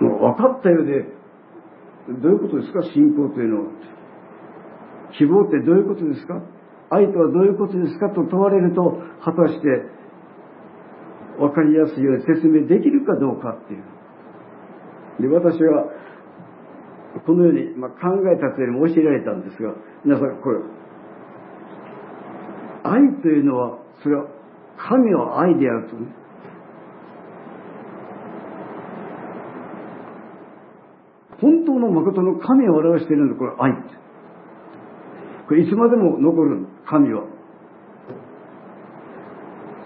[0.00, 1.04] もう分かったようで、
[2.20, 2.82] どういうことですか？
[2.92, 3.70] 信仰というのは。
[5.16, 6.42] 希望ってどういうことですか？
[6.92, 9.66] 愛とはどういうことですかと問われると、果たして
[11.38, 14.02] 分かりやすいように説明できるかどうかっていう。
[15.20, 15.88] で、私は、
[17.24, 19.72] このように、まあ、考えたというよりも教えられたんですが、
[20.04, 20.58] 皆さん、これ、
[22.84, 24.26] 愛というのは、それは、
[24.76, 26.08] 神は愛であるとね。
[31.40, 33.72] 本当の誠の神を表しているのは、これ愛。
[35.48, 37.24] これいつまでも残る神は。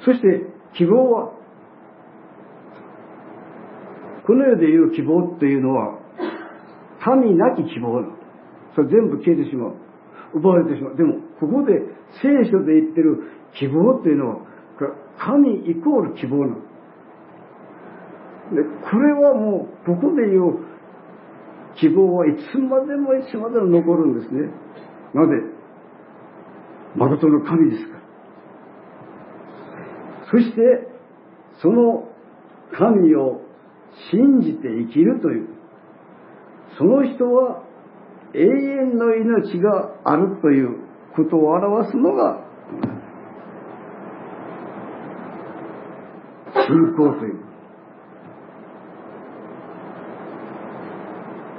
[0.05, 1.33] そして、希望は、
[4.27, 5.99] この世でいう希望っていうのは、
[7.03, 8.09] 神なき希望な
[8.75, 9.75] それ全部消えてしまう。
[10.35, 10.97] 奪われてしまう。
[10.97, 11.81] でも、ここで
[12.21, 13.23] 聖書で言ってる
[13.59, 14.37] 希望っていうのは、
[15.19, 16.61] 神イコール希望なの。
[18.53, 20.59] で、これはもう、ここで言う
[21.77, 24.51] 希望はいつまでもいつまでも残るんですね。
[25.15, 25.56] なぜ？
[26.97, 28.01] 誠の神ですから。
[30.31, 30.89] そして、
[31.63, 32.09] その
[32.77, 33.43] 神を
[34.11, 35.49] 信じて生きるという、
[36.79, 37.63] その人は
[38.35, 40.81] 永遠の命があるという
[41.15, 42.45] ことを表すのが、
[46.67, 47.47] 信仰という。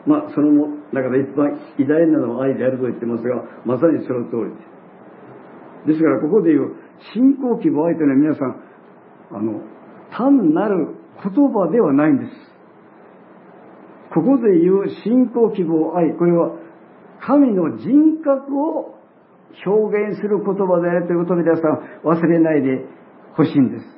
[0.05, 4.76] まあ、そのも、だから一番偉大なのは愛であると言ってますが、まさにその通りです。
[5.88, 6.75] ですから、ここで言う、
[7.13, 8.61] 信仰希望愛というのは皆さん、
[9.31, 9.61] あの、
[10.11, 12.31] 単なる言葉ではないんです。
[14.13, 16.51] ここで言う信仰希望愛、これは
[17.21, 18.95] 神の人格を
[19.65, 22.85] 表現する言葉であるということを皆さん忘れないで
[23.35, 23.97] ほしいんです。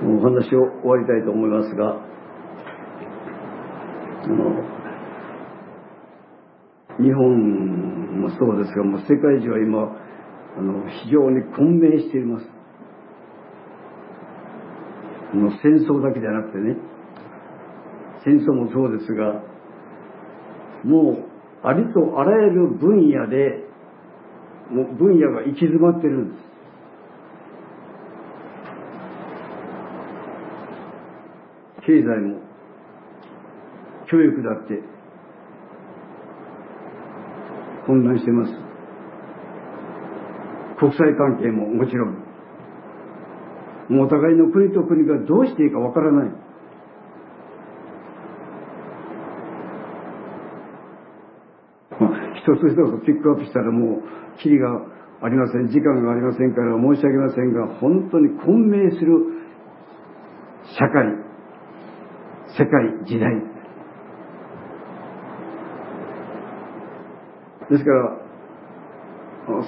[0.00, 1.96] お話を終わりたいと思いますが、
[4.28, 4.62] の
[6.98, 9.96] 日本もそうですが、もう世界中は今、
[10.58, 12.46] あの、非常に混迷しています。
[15.62, 16.76] 戦争だけじゃなくてね、
[18.24, 19.42] 戦争もそうですが、
[20.84, 23.64] もうありとあらゆる分野で、
[24.70, 26.48] もう分野が行き詰まってるんです。
[31.86, 32.40] 経済も、
[34.10, 34.82] 教育だって、
[37.86, 38.52] 混乱してます。
[40.78, 42.28] 国際関係ももちろん。
[43.88, 46.30] もうお互いの国と国がどうしていいかわからない。
[52.36, 54.02] 一つ一つピックアップしたらもう、
[54.40, 54.68] キリが
[55.20, 55.68] ありません。
[55.68, 59.38] 時間がありませんから申し訳ませんが、本当に混迷する
[60.78, 61.12] 社会、
[62.56, 63.57] 世界、時代。
[67.70, 68.16] ですから、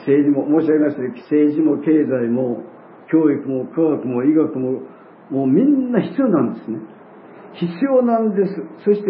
[0.05, 2.65] 政治も、申し上げましたように、政治も経済も、
[3.11, 4.83] 教育も科学も医学も、
[5.31, 6.79] もうみんな必要なんですね。
[7.55, 8.55] 必要なんです。
[8.85, 9.07] そして、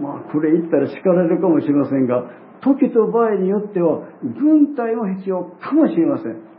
[0.00, 6.54] まあ、これ言ったら叱られるかもしれませんが、時と場合によっては、軍隊も必要かもしれません。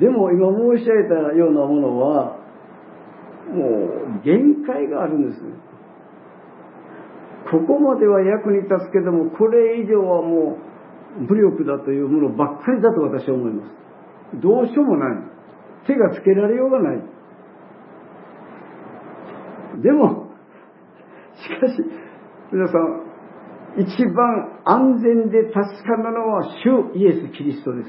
[0.00, 2.40] でも今申し上げたようなものは、
[3.52, 3.66] も
[4.18, 5.42] う限界があるんです。
[7.48, 10.58] ここまでは役に立つけども、これ以上はも
[11.18, 14.40] う武力だというものばっかりだと私は思います。
[14.42, 15.22] どうしようもない。
[15.86, 17.02] 手がつけられようがない。
[19.82, 20.30] でも、
[21.34, 21.82] しかし、
[22.52, 23.10] 皆さん、
[23.78, 27.88] 一番安全で助かるのは主イエス・キリストです。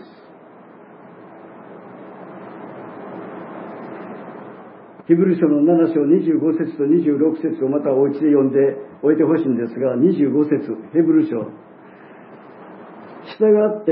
[5.11, 11.51] ヒブル書の7章25節と26節をまたお家で読んでおいてほしいんですが、25節ヘブル書。
[13.35, 13.91] 従って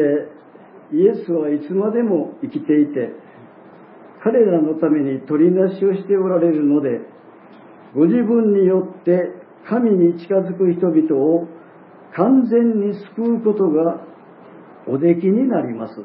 [0.96, 3.12] イエスはいつまでも生きていて、
[4.24, 7.02] 彼らのために取りなしをしておられるので、
[7.94, 9.36] ご自分によって
[9.68, 11.50] 神に近づく人々を
[12.16, 14.06] 完全に救うことが
[14.88, 15.96] おできになります。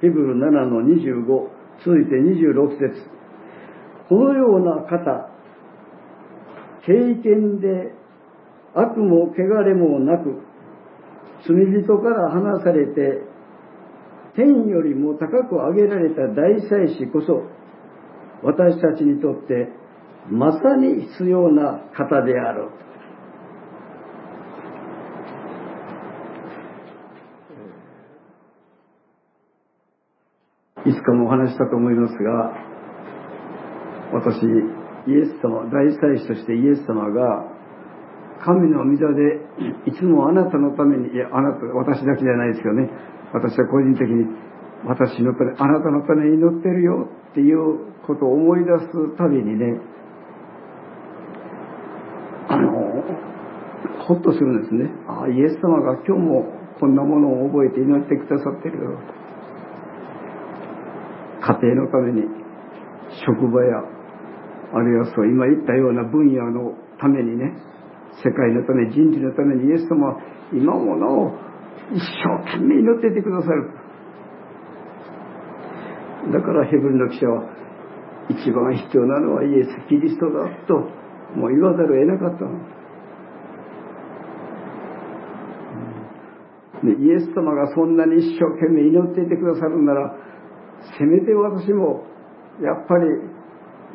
[0.00, 1.26] ヘブル7の25、
[1.84, 3.15] 続いて26節
[4.08, 5.30] このような方、
[6.86, 6.92] 経
[7.22, 7.92] 験で
[8.74, 10.42] 悪も汚れもなく、
[11.46, 13.22] 罪人から離されて、
[14.36, 17.44] 天よりも高く上げられた大祭司こそ、
[18.42, 19.68] 私たちにとって
[20.30, 22.68] まさに必要な方である。
[30.84, 32.75] いつかもお話したと思いますが、
[34.16, 34.42] 私、
[35.06, 37.44] イエス様、大祭司としてイエス様が、
[38.44, 39.40] 神の御座で
[39.86, 42.90] いつもあなたのために、いや、あなた、私だけじゃないですよね。
[43.32, 44.26] 私は個人的に、
[44.84, 49.80] 私のため、あなたのために祈ってるよっていうことを思い出すたびにね、
[52.48, 53.04] あの、
[54.06, 54.90] ほっとするんですね。
[55.08, 56.46] ああ、イエス様が今日も
[56.78, 58.98] こんなものを覚えて祈ってくださってるよ。
[61.40, 62.22] 家庭のために、
[63.26, 63.95] 職場や、
[64.76, 67.56] あるいはそう今言ったような分野のためにね、
[68.22, 70.20] 世界のため、人類のためにイエス様は
[70.52, 71.32] 今ものを
[71.92, 73.70] 一生懸命祈っていてくださる。
[76.32, 77.48] だからヘブルの記者は
[78.28, 80.74] 一番必要なのはイエス・キリストだと
[81.38, 82.50] もう言わざるを得なかったの。
[86.84, 90.16] でイエス様がそんなに一生懸命祈っていてくださるなら
[90.98, 92.04] せめて私も
[92.60, 93.35] やっぱり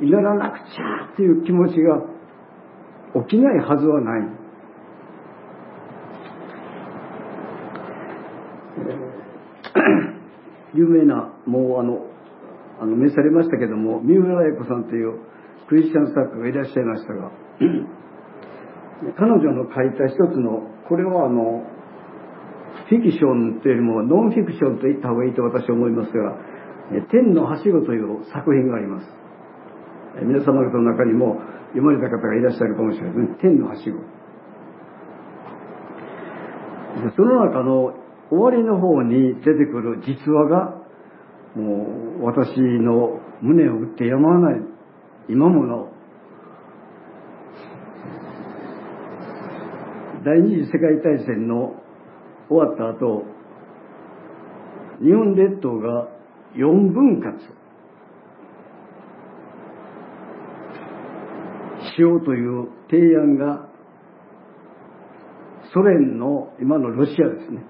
[0.02, 2.02] 祈らなくちゃっていう気持ちが
[3.24, 4.42] 起きないはずはない。
[10.74, 12.06] 有名な、もうあの、
[12.82, 15.20] あの、召されましたけども、三浦綾子さんという
[15.68, 17.32] クリスチャン作家がいらっしゃいましたが、
[19.18, 21.64] 彼女の書いた一つの、これはあの、
[22.90, 26.38] フィクションというよりもノンフィクションと言った方がいいと私は思いますが、
[27.12, 29.21] 天のはしごという作品があります。
[30.20, 31.40] 皆様方の中にも
[31.70, 33.38] 読まれた方がいらっしゃるかもしれないですね。
[33.42, 34.00] 天のはしご。
[37.16, 37.94] その中の
[38.30, 40.82] 終わりの方に出てくる実話が、
[41.56, 44.62] もう私の胸を打ってやまない
[45.30, 45.90] 今もの
[50.24, 51.74] 第二次世界大戦の
[52.48, 53.24] 終わった後、
[55.02, 56.10] 日本列島が
[56.56, 57.61] 4分割
[61.96, 63.70] しようという提案が
[65.74, 67.64] ソ連の今のロシアですね。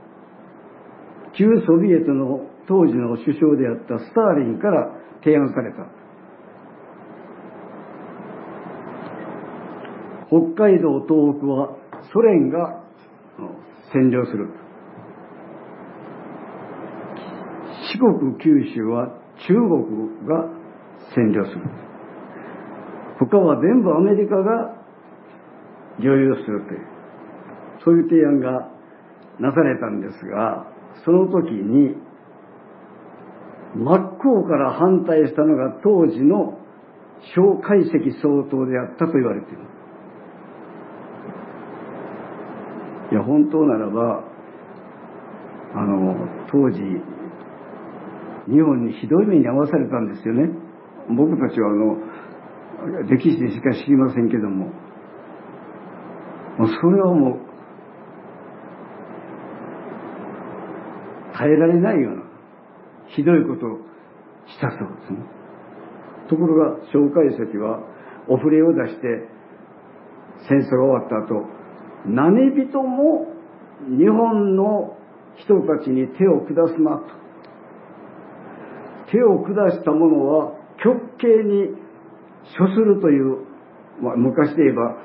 [1.33, 4.91] 旧ソビエトの当時の首相であったスターリンから
[5.23, 5.85] 提案された。
[10.27, 11.77] 北海道東北は
[12.13, 12.83] ソ連が
[13.93, 14.49] 占領する。
[17.93, 20.45] 四国九州は中国が
[21.15, 21.90] 占領する。
[23.29, 24.81] 他は全部アメリカが
[25.99, 26.91] 領有するという
[27.83, 28.69] そういう提案が
[29.39, 30.65] なされたんですが
[31.05, 31.95] その時に
[33.75, 36.57] 真っ向から反対したのが当時の
[37.35, 39.59] 小解析総統であったと言われている。
[43.11, 44.23] いや本当ならば
[45.75, 46.15] あの
[46.51, 46.79] 当時
[48.47, 50.49] 日本にひどい目に遭わされたんですよね。
[51.09, 51.97] 僕たちはあの
[53.09, 54.71] 歴史でしか知りませんけども。
[56.57, 57.39] もうそれはもう
[61.37, 62.23] 耐えられないような
[63.07, 63.79] ひどいことを
[64.47, 65.19] したそうですね。
[66.29, 67.79] ところが蒋介石は
[68.27, 69.27] お触れを出して
[70.47, 71.45] 戦争が終わった後
[72.05, 73.27] 何人も
[73.87, 74.97] 日本の
[75.37, 77.05] 人たちに手を下すなと
[79.11, 80.53] 手を下した者は
[80.83, 81.80] 極刑に
[82.57, 83.45] 処するという、
[84.01, 84.97] まあ、昔で言えば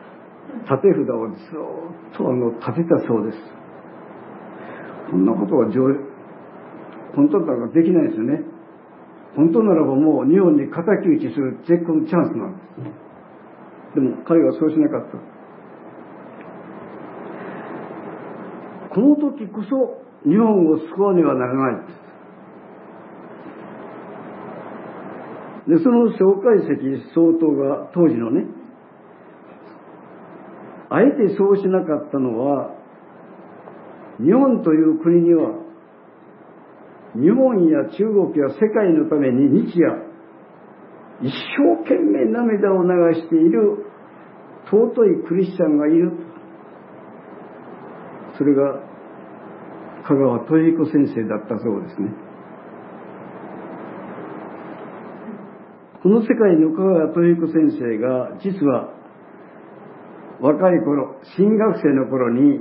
[0.70, 3.38] 立て札をずっとあの立てたそうです。
[5.10, 5.66] こんなことは
[7.14, 8.42] 本当だからできないですよね。
[9.36, 12.62] 本当ならばもう日本に敵討ちする絶好のチャンスなんで
[13.92, 13.96] す。
[13.96, 15.18] でも彼はそうしなかった。
[18.94, 22.05] この時こそ日本を救わねばならない。
[25.68, 28.46] でその蒋介石総統が当時のね。
[30.88, 32.70] あえてそうしなかったのは
[34.18, 35.50] 日本という国には
[37.14, 40.06] 日本や中国や世界のために日夜
[41.22, 42.90] 一生懸命涙を流
[43.20, 43.86] している
[44.70, 46.12] 尊いクリスチャンがいる。
[48.36, 48.80] それが
[50.06, 52.25] 香川豊彦先生だったそうですね。
[56.06, 58.94] この世界の香川豊彦先生が実は
[60.40, 62.60] 若い頃新学生の頃に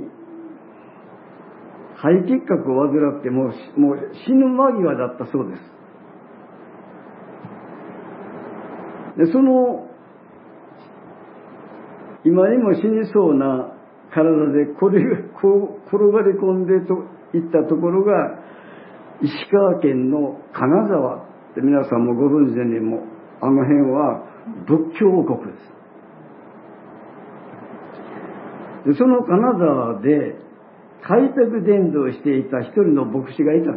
[1.94, 5.54] 肺結核を患ってもうもう死ぬ間際だったそうで
[9.14, 9.90] すでその
[12.24, 13.76] 今にも死にそうな
[14.10, 14.26] 体
[14.58, 14.98] でこれ
[15.40, 16.94] こう転がり込んでと
[17.32, 18.42] いったところが
[19.22, 24.24] 石川県の金沢って皆さんもご存知でにもあの辺は
[24.66, 25.58] 仏教王国で
[28.84, 30.36] すでその金沢で
[31.02, 33.72] 開拓伝道していた一人の牧師がいた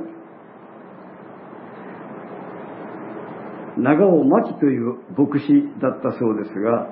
[3.77, 5.47] 長尾真紀という牧師
[5.81, 6.89] だったそうですが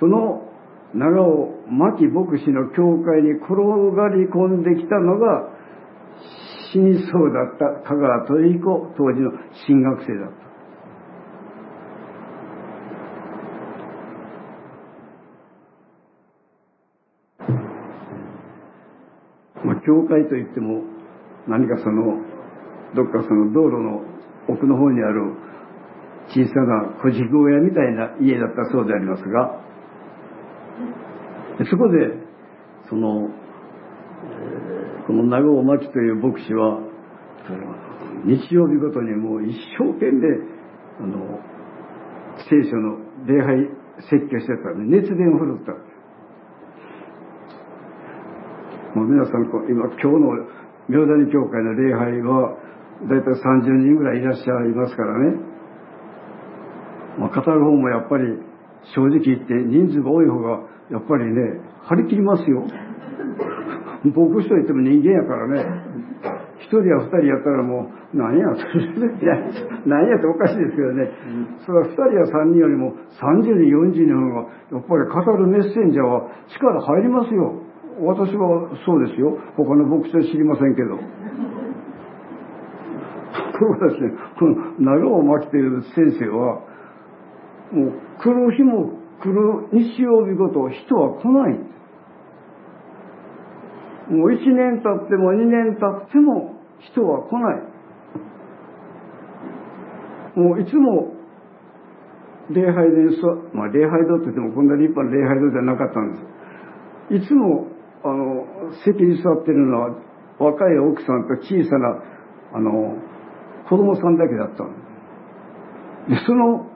[0.00, 0.50] その
[0.94, 3.54] 長尾真紀牧師の教会に転
[3.94, 5.50] がり込んできたのが
[6.72, 9.30] 死にそうだった香川豊彦当時の
[9.66, 10.44] 進学生だった。
[19.64, 20.82] まあ、教会といっても
[21.46, 22.20] 何かその
[22.94, 24.02] どっかその道路の
[24.48, 25.34] 奥の方にある
[26.28, 29.60] 小さな小軸小屋みたいな家だったそうでありますが
[31.70, 32.18] そこで
[32.88, 33.30] その
[35.06, 36.80] この長尾真紀という牧師は
[38.24, 40.28] 日曜日ごとにもう一生懸命
[41.00, 41.40] あの
[42.48, 43.68] 聖書の礼拝
[44.10, 45.72] 説教してたんで熱弁を振るった。
[48.94, 50.30] もう皆さん今今日の
[50.86, 52.54] 明谷教会の礼拝は
[53.10, 55.36] 大体30人ぐらいいらっしゃいますからね、
[57.18, 58.38] まあ、語る方もやっぱり
[58.94, 60.62] 正直言って人数が多い方が
[60.94, 61.58] やっぱりね
[61.90, 62.62] 張り切りますよ。
[64.04, 65.64] 牧師といっても人間やからね、
[66.60, 68.48] 一人や二人やったらもう、何や、
[69.86, 71.10] 何やっておかしいですけどね、
[71.64, 77.54] それは二人や三人よりも30人、40人の方が、やっぱり語るメッセンジャーは力入りますよ。
[78.00, 79.38] 私はそうですよ。
[79.56, 80.96] 他の牧師は知りませんけど。
[83.54, 86.60] ところがですね、この長尾巻という先生は、
[87.70, 91.58] もう来る日も来る日曜日ごと人は来ない。
[94.10, 97.62] もう1年経っても2年経っても人は来ない。
[100.36, 101.14] もういつも
[102.50, 102.96] 礼拝で
[103.54, 106.34] まあ礼拝堂って言ってもこんな立派な礼拝堂じゃなかったんです。
[107.10, 107.68] いつも、
[108.04, 108.46] あの、
[108.84, 109.96] 席に座ってるのは
[110.38, 112.02] 若い奥さんと小さな、
[112.54, 112.96] あの、
[113.68, 114.64] 子供さんだけだった
[116.08, 116.66] で、その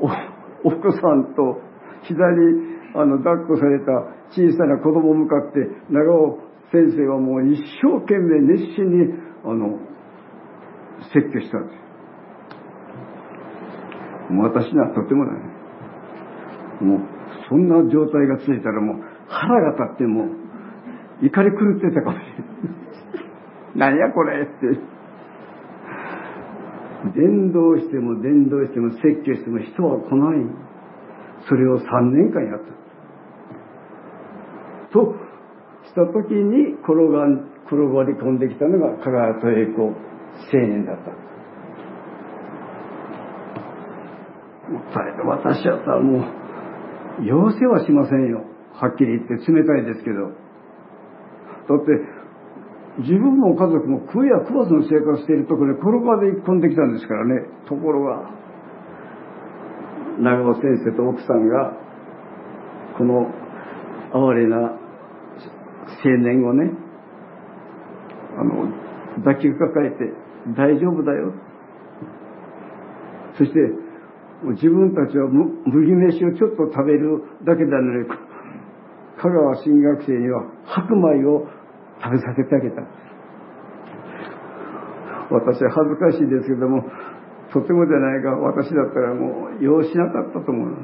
[0.00, 1.60] お、お子さんと
[2.04, 3.92] 左あの、抱っこされた
[4.30, 5.60] 小さな子供を向かって、
[5.90, 6.38] 長尾
[6.72, 9.14] 先生はもう一生懸命熱心に、
[9.44, 9.78] あの、
[11.12, 11.72] 説教したんで
[14.28, 14.32] す。
[14.32, 16.84] もう私にはとてもない。
[16.84, 17.00] もう、
[17.48, 18.96] そんな状態がついたらもう、
[19.28, 20.26] 腹が立っても
[21.22, 22.32] 怒り狂ってたかもしれ
[23.76, 23.96] ない。
[23.96, 24.52] 何やこれって。
[27.14, 30.46] 伝道しても伝道しても説教しても人は来ない。
[31.48, 32.66] それを3年間やった。
[34.92, 35.14] と
[35.84, 37.24] した時に転が
[37.66, 39.92] 転がり込んできたのが香川豊彦青
[40.52, 41.28] 年だった。
[45.24, 48.44] 私はさ、もう、要請はしませんよ。
[48.80, 50.30] はっきり言って冷たいですけど。
[50.30, 51.98] だって、
[53.02, 57.46] 自分も家族も食いや食わずの生活しているところに転がり込んできたんですからね。
[57.68, 58.30] ところが、
[60.20, 61.76] 長尾先生と奥さんが、
[62.96, 63.30] この
[64.14, 64.58] 哀れな
[66.04, 66.70] 青年をね、
[68.38, 68.72] あの、
[69.24, 70.12] 抱きかかえて、
[70.56, 71.34] 大丈夫だよ。
[73.36, 73.58] そして、
[74.54, 78.08] 自分たちは麦飯をちょっと食べるだけなのに、
[79.20, 81.46] 香川新学生には白米を
[82.02, 82.82] 食べさせてあげた。
[85.30, 86.82] 私は恥ずかしいですけども、
[87.52, 90.76] とてもじゃないが、私だったらもう、用しなかったと思う。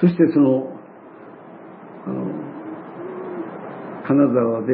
[0.00, 0.78] そしてその、
[2.06, 2.48] あの、
[4.08, 4.72] 金沢で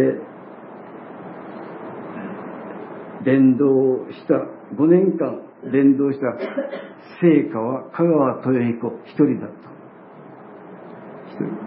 [3.24, 3.66] 伝道
[4.12, 4.35] した
[4.80, 6.26] 5年間伝道した
[7.20, 9.57] 聖火は香川豊彦一人だった。
[11.32, 11.64] 一人。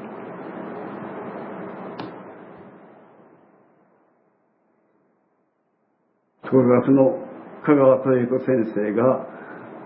[6.43, 7.19] ところがその
[7.65, 9.27] 香川豊彦先生が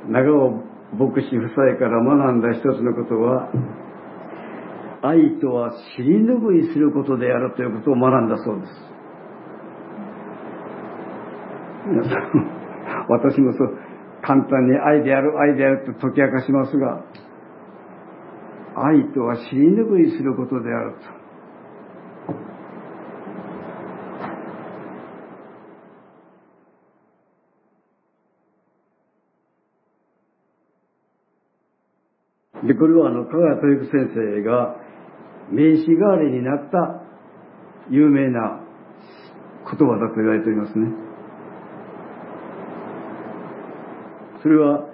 [0.07, 0.51] 長尾
[0.93, 3.49] 牧師夫妻から学んだ一つのことは
[5.03, 8.71] 愛とは尻拭いすることであるということを学んだそうです。
[11.87, 13.77] 皆さん、私もそう、
[14.21, 17.03] 簡単に愛である、愛であると解き明かしますが、
[18.75, 20.93] 愛とは尻拭いすることである
[32.63, 32.67] と。
[32.67, 34.75] で、これはあの、香川豊之先生が
[35.51, 37.01] 名刺代わりになった
[37.89, 38.61] 有名な
[39.63, 40.87] 言葉だと言われておりますね。
[44.41, 44.87] それは、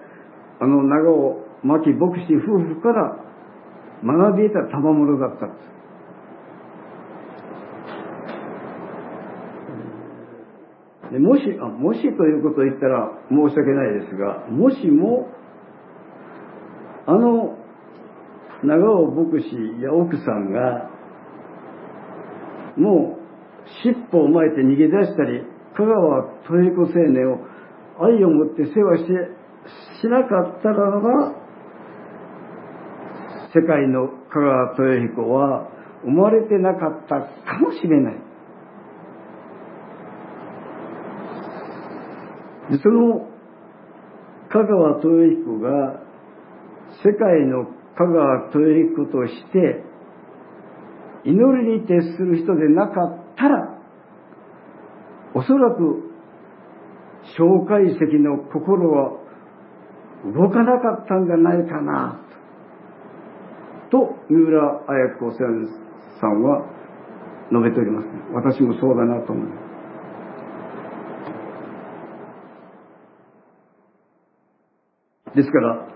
[0.60, 3.18] あの長尾牧牧師夫婦から
[4.03, 5.68] 学び得た賜物だったんです。
[11.12, 15.30] でもしあ、もしということを言ったら申し訳ないですが、もしも、
[17.05, 17.37] あの
[18.64, 20.89] 長尾牧師や奥さんが、
[22.76, 23.28] もう
[23.84, 25.43] 尻尾を巻いて逃げ出したり、
[25.76, 27.39] 香川豊彦青年を
[27.99, 29.14] 愛を持って世話して
[30.01, 31.36] しなかったらば、
[33.53, 35.70] 世界の香川豊彦は
[36.03, 38.28] 生まれてなかったかもしれない。
[42.72, 43.30] でその
[44.49, 46.01] 香川豊彦が
[47.03, 48.60] 世界の香川豊
[48.91, 49.84] 彦として
[51.26, 53.80] 祈りに徹する人でなかったら
[55.34, 56.08] おそらく
[57.38, 59.20] 蒋介石の心は
[60.26, 62.22] 動かなかったんじゃないかな
[63.91, 65.39] と三浦綾子先
[66.20, 66.66] さんは
[67.52, 68.08] 述べております。
[68.34, 69.64] 私もそうだなと思いま
[75.34, 75.38] す。
[75.38, 75.88] ですから、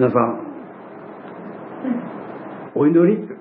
[0.00, 0.40] 皆さん、
[2.74, 3.22] お祈り？
[3.22, 3.34] って、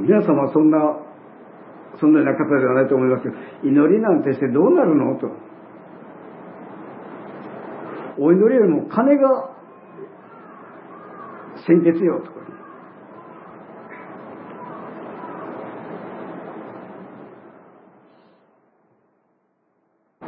[0.00, 0.78] 皆様はそんな、
[2.00, 5.14] そんなような方ではないと思いますけど、祈りなんてしてどうなるの？
[5.20, 5.30] と。
[8.18, 9.50] お祈りよりも金が
[11.64, 12.40] 先決よとか。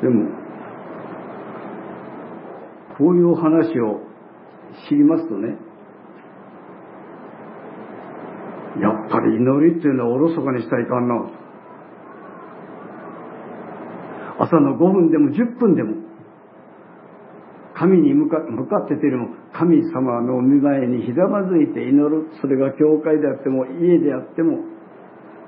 [0.01, 0.31] でも、
[2.97, 4.07] こういう話を
[4.89, 5.57] 知りますとね、
[8.81, 11.15] やっぱり祈りっていうのはおろそかにしたらいかんな。
[14.41, 15.97] 朝の5分でも10分でも、
[17.75, 18.39] 神に向か
[18.85, 22.29] ってているも神様のお見舞いにひざまずいて祈る。
[22.41, 24.59] それが教会であっても、家であっても、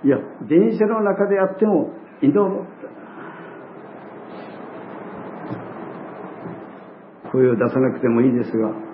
[0.04, 0.18] いや、
[0.48, 2.64] 電車の中であっても祈る。
[7.30, 8.89] 声を出さなくてもいいですが、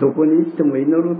[0.00, 1.16] どこに行っても祈る。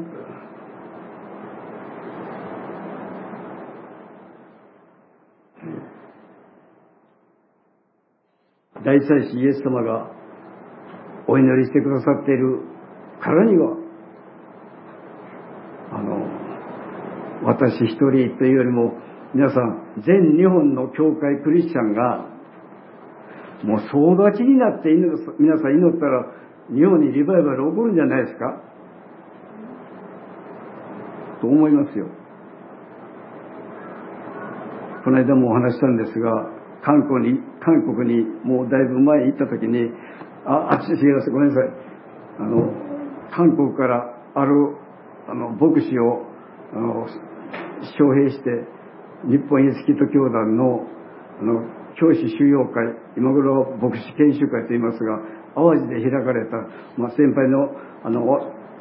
[8.85, 10.11] 大祭司イエス様が
[11.27, 12.61] お祈りしてくださっている
[13.21, 13.77] からには、
[15.93, 16.27] あの、
[17.45, 18.93] 私一人というよりも、
[19.35, 22.37] 皆さん、全日本の教会クリスチャンが
[23.65, 24.91] もう総立ちになって
[25.39, 26.27] 皆さん祈ったら
[26.75, 28.61] 日本にリバイバル起こるんじゃないですか？
[31.41, 32.07] と思いますよ。
[35.05, 36.51] この間もお話したんですが、
[36.83, 39.93] 韓国に、韓国にもうだいぶ前に行った時に、
[40.45, 41.31] あ、あっち違います。
[41.31, 41.71] ごめんなさい。
[42.41, 42.73] あの、
[43.31, 44.77] 韓国からある、
[45.29, 46.27] あの、牧師を、
[46.75, 47.07] あの、
[47.99, 48.67] 招聘して、
[49.29, 50.87] 日本イエスキリスト教団の、
[51.41, 51.63] あの、
[51.99, 55.21] 教師修養会、今頃牧師研修会と言いますが、
[55.57, 56.57] 淡路で開かれた、
[57.01, 57.73] まあ、先輩の、
[58.05, 58.23] あの、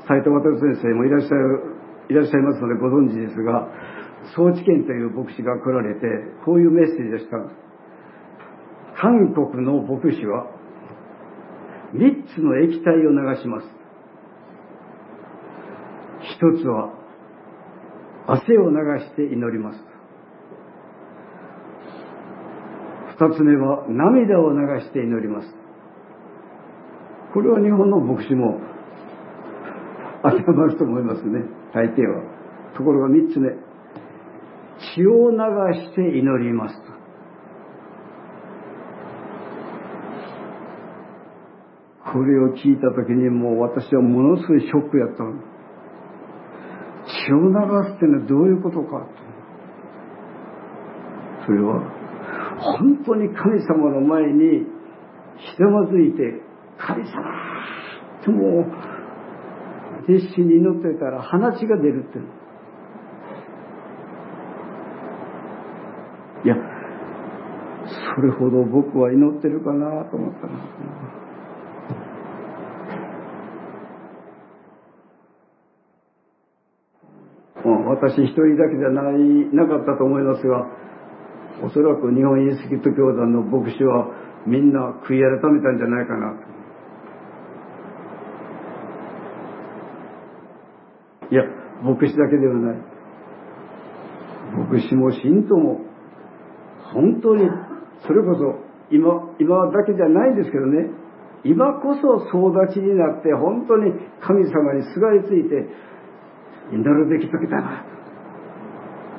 [0.08, 1.74] 斎藤渡先生もいらっしゃる、
[2.10, 3.72] いらっしゃいますのでご存知ですが、
[4.36, 6.02] 総知見という牧師が来られて、
[6.44, 7.38] こういうメッセージでした。
[9.00, 10.48] 韓国の牧師は、
[11.94, 13.68] 三つの液体を流します。
[16.22, 16.94] 一つは、
[18.28, 19.80] 汗を流して祈ります。
[23.18, 25.65] 二つ目は涙を流して祈ります。
[27.36, 28.62] これは日本の牧師も
[30.24, 31.44] 当てはまると思いますね。
[31.74, 32.24] 大抵は。
[32.78, 33.50] ところが三つ目。
[34.96, 35.38] 血を流
[35.84, 36.96] して祈りますと。
[42.14, 45.34] これを聞いた時にもう私はものすごいショックやったの。
[47.28, 47.56] 血を流
[47.92, 49.08] すってのはどういうことかと。
[51.46, 51.82] それは
[52.60, 54.66] 本当に神様の前に
[55.38, 57.12] ひざまずいて、神様。
[58.24, 58.66] ともう
[60.08, 62.20] 熱心に祈ってたら鼻血が出るって
[66.46, 66.56] いや、
[68.16, 70.86] それほど僕は祈ってるかなと思ったな。
[77.88, 79.16] 私一人だけじゃない、
[79.56, 80.68] なかったと思いますが、
[81.64, 84.12] おそらく日本イエスキリスト教団の牧師は
[84.46, 86.56] みんな悔い改めたんじゃないかなと。
[91.32, 91.44] いや、
[91.84, 92.78] 牧師だけではない。
[94.72, 95.82] 牧師も信徒も、
[96.94, 97.50] 本当に、
[98.06, 98.60] それこそ、
[98.92, 100.90] 今、今だけじゃないですけどね、
[101.46, 105.70] 今こそ総立ちになって本当に神様にすがりついて
[106.74, 107.86] 祈るべき時だな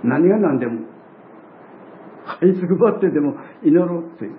[0.03, 0.81] 何が何でも
[2.41, 4.37] 這いつくばってでも祈ろうという。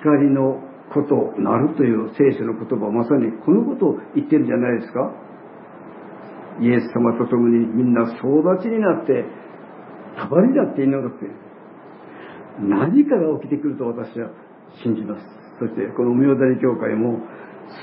[0.00, 0.62] 光の
[0.92, 5.12] ことなるという聖書の言葉まさにこのことを言ってるんじゃないですか？
[6.60, 9.24] イエス様と共にみんな総立ちになって
[10.18, 11.32] 束になって祈るという
[12.68, 14.28] 何かが起きてくると私は
[14.82, 15.24] 信じます。
[15.58, 17.20] そしてこの明谷教会も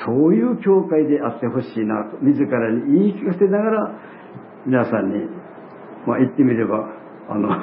[0.06, 4.00] そういう教会であってほしいなと自らに言い聞かせながら
[4.66, 5.26] 皆さんに、
[6.06, 6.90] まあ、言ってみれば
[7.30, 7.50] あの、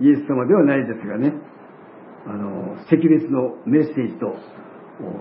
[0.00, 1.32] イエス様ではないですがね。
[2.26, 4.34] あの赤別のメッセージと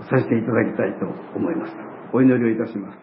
[0.09, 1.73] させていただきたいと思います。
[2.13, 3.02] お祈りをいたします。